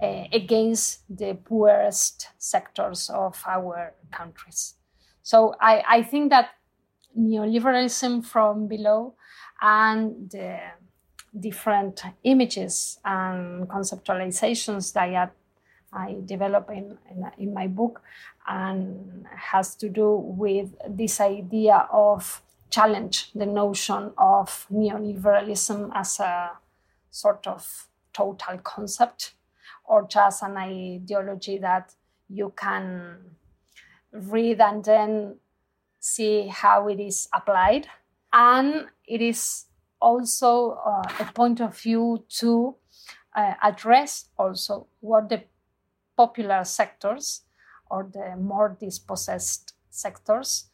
[0.02, 4.74] uh, against the poorest sectors of our countries.
[5.22, 6.50] So I, I think that
[7.18, 9.14] neoliberalism from below
[9.60, 10.58] and the
[11.38, 15.32] different images and conceptualizations that
[15.92, 18.02] I develop in, in, in, my book
[18.46, 22.42] and has to do with this idea of
[22.72, 26.52] challenge the notion of neoliberalism as a
[27.10, 29.34] sort of total concept
[29.84, 31.94] or just an ideology that
[32.28, 33.18] you can
[34.10, 35.36] read and then
[36.00, 37.86] see how it is applied.
[38.32, 39.66] And it is
[40.00, 42.74] also uh, a point of view to
[43.36, 45.44] uh, address also what the
[46.16, 47.42] popular sectors
[47.90, 50.70] or the more dispossessed sectors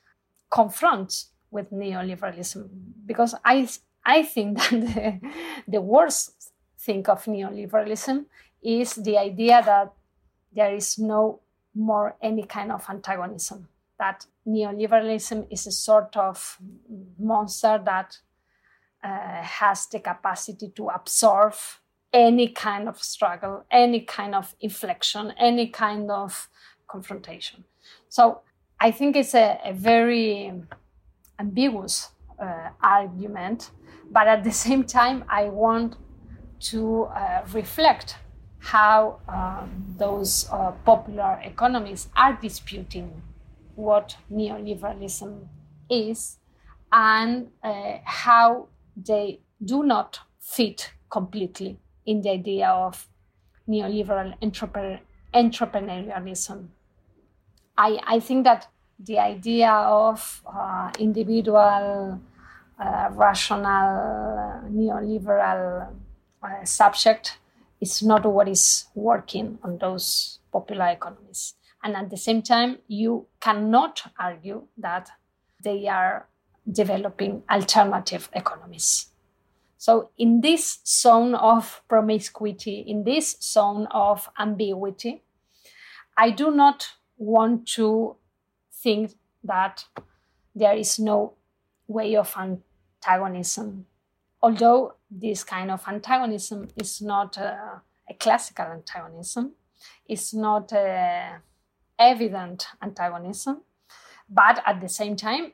[0.51, 2.69] confront with neoliberalism.
[3.07, 3.69] Because I,
[4.05, 5.21] I think that the,
[5.67, 8.27] the worst thing of neoliberalism
[8.63, 9.93] is the idea that
[10.53, 11.41] there is no
[11.75, 13.69] more any kind of antagonism,
[13.99, 16.59] that neoliberalism is a sort of
[17.19, 18.19] monster that
[19.05, 21.55] uh, has the capacity to absorb
[22.13, 26.49] any kind of struggle, any kind of inflection, any kind of
[26.87, 27.65] confrontation.
[28.09, 28.41] So
[28.81, 30.53] I think it's a, a very
[31.39, 33.71] ambiguous uh, argument,
[34.11, 35.97] but at the same time, I want
[36.61, 38.17] to uh, reflect
[38.59, 43.23] how um, those uh, popular economists are disputing
[43.77, 45.47] what neoliberalism
[45.89, 46.39] is
[46.91, 53.09] and uh, how they do not fit completely in the idea of
[53.69, 54.99] neoliberal entrepreneur,
[55.35, 56.69] entrepreneurialism.
[57.77, 58.67] I, I think that
[58.99, 62.21] the idea of uh, individual,
[62.79, 65.93] uh, rational, neoliberal
[66.43, 67.39] uh, subject
[67.81, 71.55] is not what is working on those popular economies.
[71.83, 75.11] And at the same time, you cannot argue that
[75.63, 76.27] they are
[76.71, 79.07] developing alternative economies.
[79.77, 85.23] So, in this zone of promiscuity, in this zone of ambiguity,
[86.17, 88.17] I do not want to
[88.89, 89.13] think
[89.45, 89.85] that
[90.55, 91.35] there is no
[91.87, 93.85] way of antagonism.
[94.41, 99.53] Although this kind of antagonism is not a, a classical antagonism,
[100.07, 100.73] it's not
[101.99, 103.61] evident antagonism,
[104.31, 105.53] but at the same time,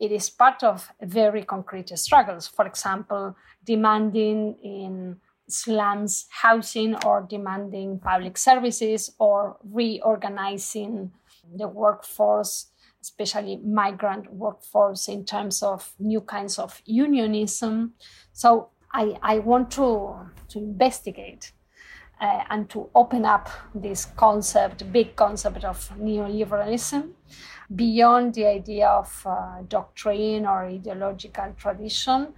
[0.00, 2.48] it is part of very concrete struggles.
[2.48, 11.12] For example, demanding in slums housing or demanding public services or reorganizing
[11.56, 12.70] the workforce,
[13.02, 17.94] especially migrant workforce, in terms of new kinds of unionism.
[18.32, 20.14] So I, I want to,
[20.48, 21.52] to investigate
[22.20, 27.10] uh, and to open up this concept, big concept of neoliberalism,
[27.74, 32.28] beyond the idea of uh, doctrine or ideological tradition,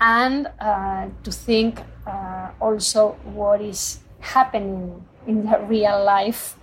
[0.00, 6.56] and uh, to think uh, also what is happening in the real life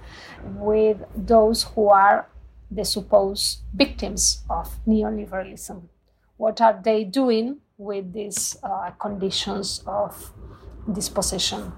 [0.55, 2.29] with those who are
[2.69, 5.81] the supposed victims of neoliberalism.
[6.37, 10.33] What are they doing with these uh, conditions of
[10.91, 11.71] dispossession?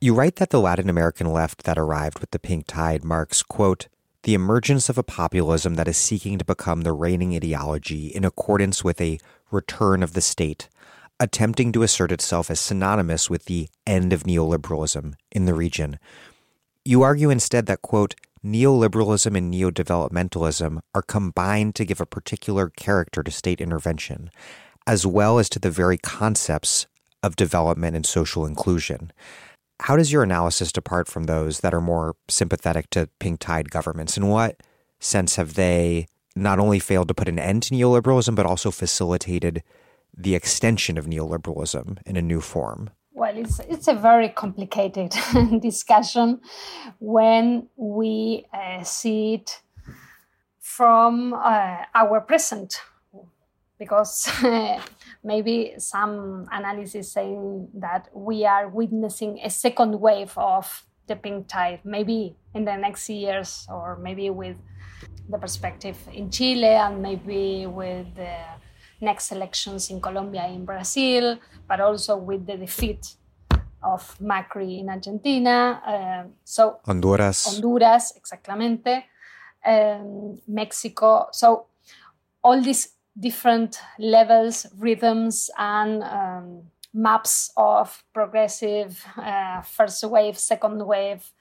[0.00, 3.88] You write that the Latin American left that arrived with the pink tide marks, quote,
[4.22, 8.84] the emergence of a populism that is seeking to become the reigning ideology in accordance
[8.84, 9.18] with a
[9.50, 10.68] return of the state,
[11.20, 15.98] attempting to assert itself as synonymous with the end of neoliberalism in the region.
[16.84, 18.14] You argue instead that, quote,
[18.44, 24.30] neoliberalism and neodevelopmentalism are combined to give a particular character to state intervention,
[24.86, 26.86] as well as to the very concepts
[27.22, 29.12] of development and social inclusion.
[29.80, 34.16] How does your analysis depart from those that are more sympathetic to pink tide governments?
[34.16, 34.60] In what
[34.98, 39.62] sense have they not only failed to put an end to neoliberalism, but also facilitated
[40.18, 42.90] the extension of neoliberalism in a new form?
[43.12, 45.14] Well, it's, it's a very complicated
[45.60, 46.40] discussion
[46.98, 49.62] when we uh, see it
[50.58, 52.80] from uh, our present,
[53.78, 54.28] because
[55.24, 61.80] maybe some analysis saying that we are witnessing a second wave of the pink tide,
[61.84, 64.56] maybe in the next years, or maybe with
[65.28, 68.36] the perspective in Chile, and maybe with the
[69.00, 73.14] next elections in Colombia, in Brazil, but also with the defeat
[73.82, 75.82] of Macri in Argentina.
[75.86, 77.46] Uh, so Honduras.
[77.46, 79.04] Honduras, exactamente.
[79.64, 81.28] Um, Mexico.
[81.32, 81.66] So
[82.42, 82.88] all these
[83.18, 86.62] different levels, rhythms, and um,
[86.94, 91.32] maps of progressive uh, first wave, second wave.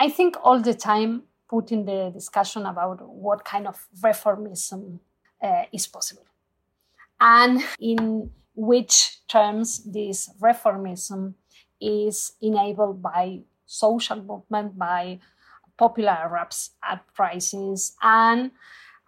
[0.00, 5.00] I think all the time putting the discussion about what kind of reformism
[5.42, 6.27] uh, is possible
[7.20, 11.34] and in which terms this reformism
[11.80, 15.18] is enabled by social movement, by
[15.76, 16.28] popular
[16.82, 18.50] uprisings, and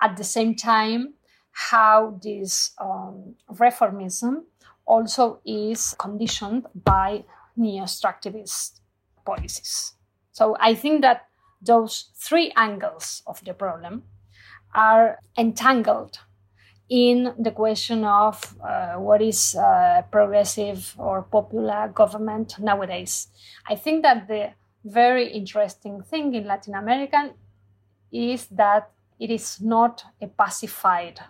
[0.01, 1.15] at the same time,
[1.53, 4.45] how this um, reformism
[4.87, 7.25] also is conditioned by
[7.57, 8.81] neo-extractivist
[9.25, 9.95] policies.
[10.33, 11.27] So I think that
[11.61, 14.05] those three angles of the problem
[14.75, 16.21] are entangled
[16.91, 23.29] in the question of uh, what is uh, progressive or popular government nowadays.
[23.69, 24.51] I think that the
[24.85, 27.31] very interesting thing in Latin America
[28.13, 28.91] is that
[29.21, 31.21] it is not a pacified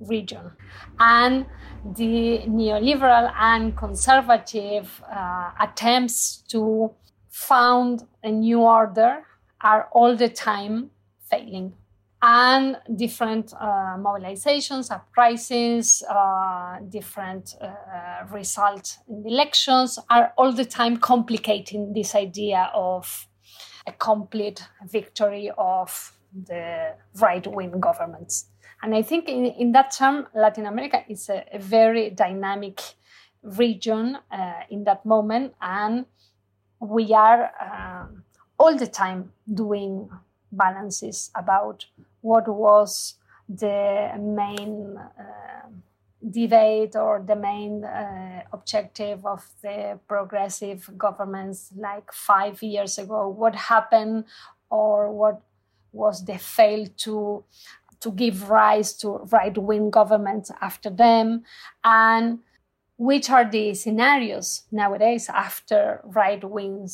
[0.00, 0.52] region.
[0.98, 1.46] And
[1.84, 6.92] the neoliberal and conservative uh, attempts to
[7.28, 9.24] found a new order
[9.60, 10.90] are all the time
[11.30, 11.74] failing
[12.22, 20.96] and different uh, mobilizations, uprisings, uh, different uh, results in elections are all the time
[20.96, 23.26] complicating this idea of
[23.88, 26.12] a complete victory of
[26.46, 28.46] the right wing governments.
[28.82, 32.80] And I think in, in that term, Latin America is a, a very dynamic
[33.42, 35.54] region uh, in that moment.
[35.60, 36.06] And
[36.78, 38.06] we are uh,
[38.58, 40.08] all the time doing
[40.52, 41.86] balances about
[42.22, 43.16] what was
[43.48, 45.68] the main uh,
[46.30, 53.28] debate or the main uh, objective of the progressive governments like five years ago?
[53.28, 54.24] What happened
[54.70, 55.42] or what
[55.92, 57.44] was the fail to
[58.00, 61.44] to give rise to right-wing governments after them?
[61.84, 62.40] And
[62.96, 66.88] which are the scenarios nowadays after right-wing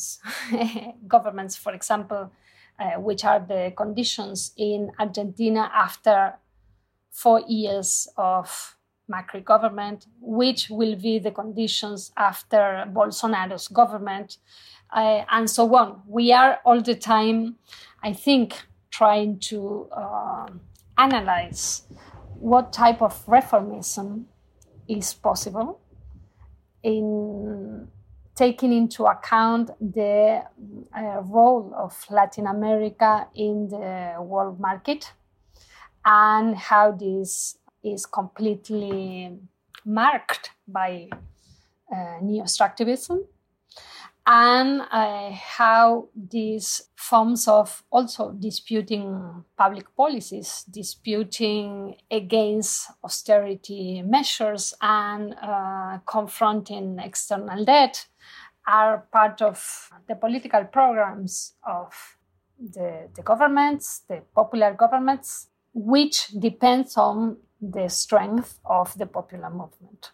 [1.07, 2.31] governments for example
[2.79, 6.35] uh, which are the conditions in Argentina after
[7.11, 8.77] four years of
[9.11, 14.37] Macri government, which will be the conditions after Bolsonaro's government,
[14.95, 16.01] uh, and so on.
[16.07, 17.55] We are all the time,
[18.03, 18.55] I think,
[18.91, 20.47] trying to uh,
[20.97, 21.83] analyze
[22.39, 24.25] what type of reformism
[24.87, 25.79] is possible
[26.83, 27.87] in
[28.39, 30.41] taking into account the
[30.97, 35.11] uh, role of Latin America in the world market
[36.05, 39.37] and how this is completely
[39.83, 41.09] marked by
[41.93, 43.19] uh, neo-extractivism
[44.25, 55.35] and uh, how these forms of also disputing public policies, disputing against austerity measures and
[55.41, 58.05] uh, confronting external debt
[58.69, 61.91] are part of the political programs of
[62.59, 70.11] the, the governments, the popular governments, which depends on the strength of the popular movement.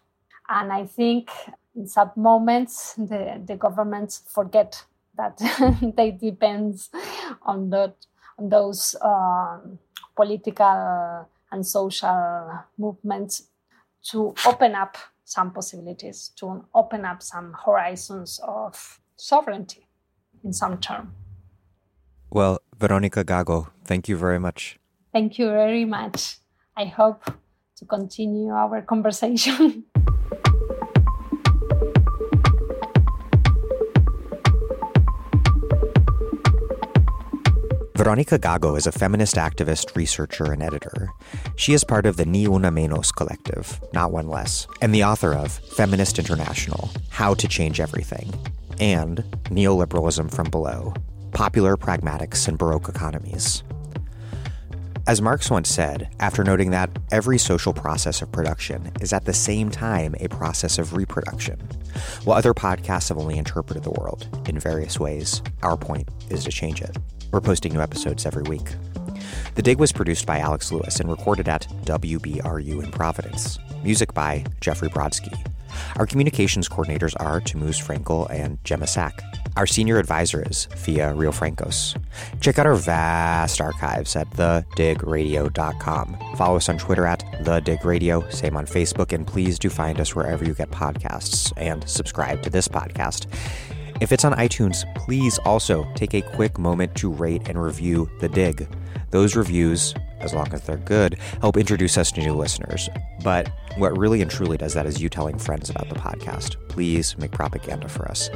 [0.48, 1.30] And I think
[1.74, 4.84] in some moments the, the governments forget
[5.16, 5.36] that
[5.96, 6.88] they depend
[7.42, 7.94] on, that,
[8.38, 9.78] on those um,
[10.14, 13.48] political and social movements
[14.10, 14.96] to open up
[15.26, 19.86] some possibilities to open up some horizons of sovereignty
[20.44, 21.12] in some term.
[22.30, 24.78] Well, Veronica Gago, thank you very much.
[25.12, 26.38] Thank you very much.
[26.76, 27.24] I hope
[27.76, 29.84] to continue our conversation.
[37.96, 41.08] Veronica Gago is a feminist activist, researcher, and editor.
[41.56, 45.32] She is part of the Ni Una Menos collective, Not One Less, and the author
[45.32, 48.34] of Feminist International How to Change Everything,
[48.78, 50.92] and Neoliberalism from Below
[51.32, 53.62] Popular Pragmatics and Baroque Economies.
[55.06, 59.32] As Marx once said, after noting that every social process of production is at the
[59.32, 61.58] same time a process of reproduction,
[62.24, 66.50] while other podcasts have only interpreted the world in various ways, our point is to
[66.50, 66.94] change it.
[67.36, 68.66] We're posting new episodes every week.
[69.56, 73.58] The Dig was produced by Alex Lewis and recorded at WBRU in Providence.
[73.84, 75.36] Music by Jeffrey Brodsky.
[75.96, 79.22] Our communications coordinators are Tamuz Frankel and Gemma Sack.
[79.54, 82.02] Our senior advisor is Thea Riofrancos.
[82.40, 86.16] Check out our vast archives at thedigradio.com.
[86.38, 90.42] Follow us on Twitter at thedigradio, same on Facebook, and please do find us wherever
[90.42, 93.26] you get podcasts and subscribe to this podcast.
[93.98, 98.28] If it's on iTunes, please also take a quick moment to rate and review The
[98.28, 98.68] Dig.
[99.10, 102.90] Those reviews, as long as they're good, help introduce us to new listeners.
[103.24, 106.56] But what really and truly does that is you telling friends about the podcast.
[106.68, 108.28] Please make propaganda for us.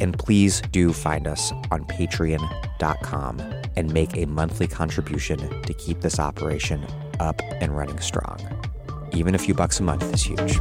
[0.00, 3.40] And please do find us on patreon.com
[3.76, 6.84] and make a monthly contribution to keep this operation
[7.20, 8.40] up and running strong.
[9.12, 10.58] Even a few bucks a month is huge.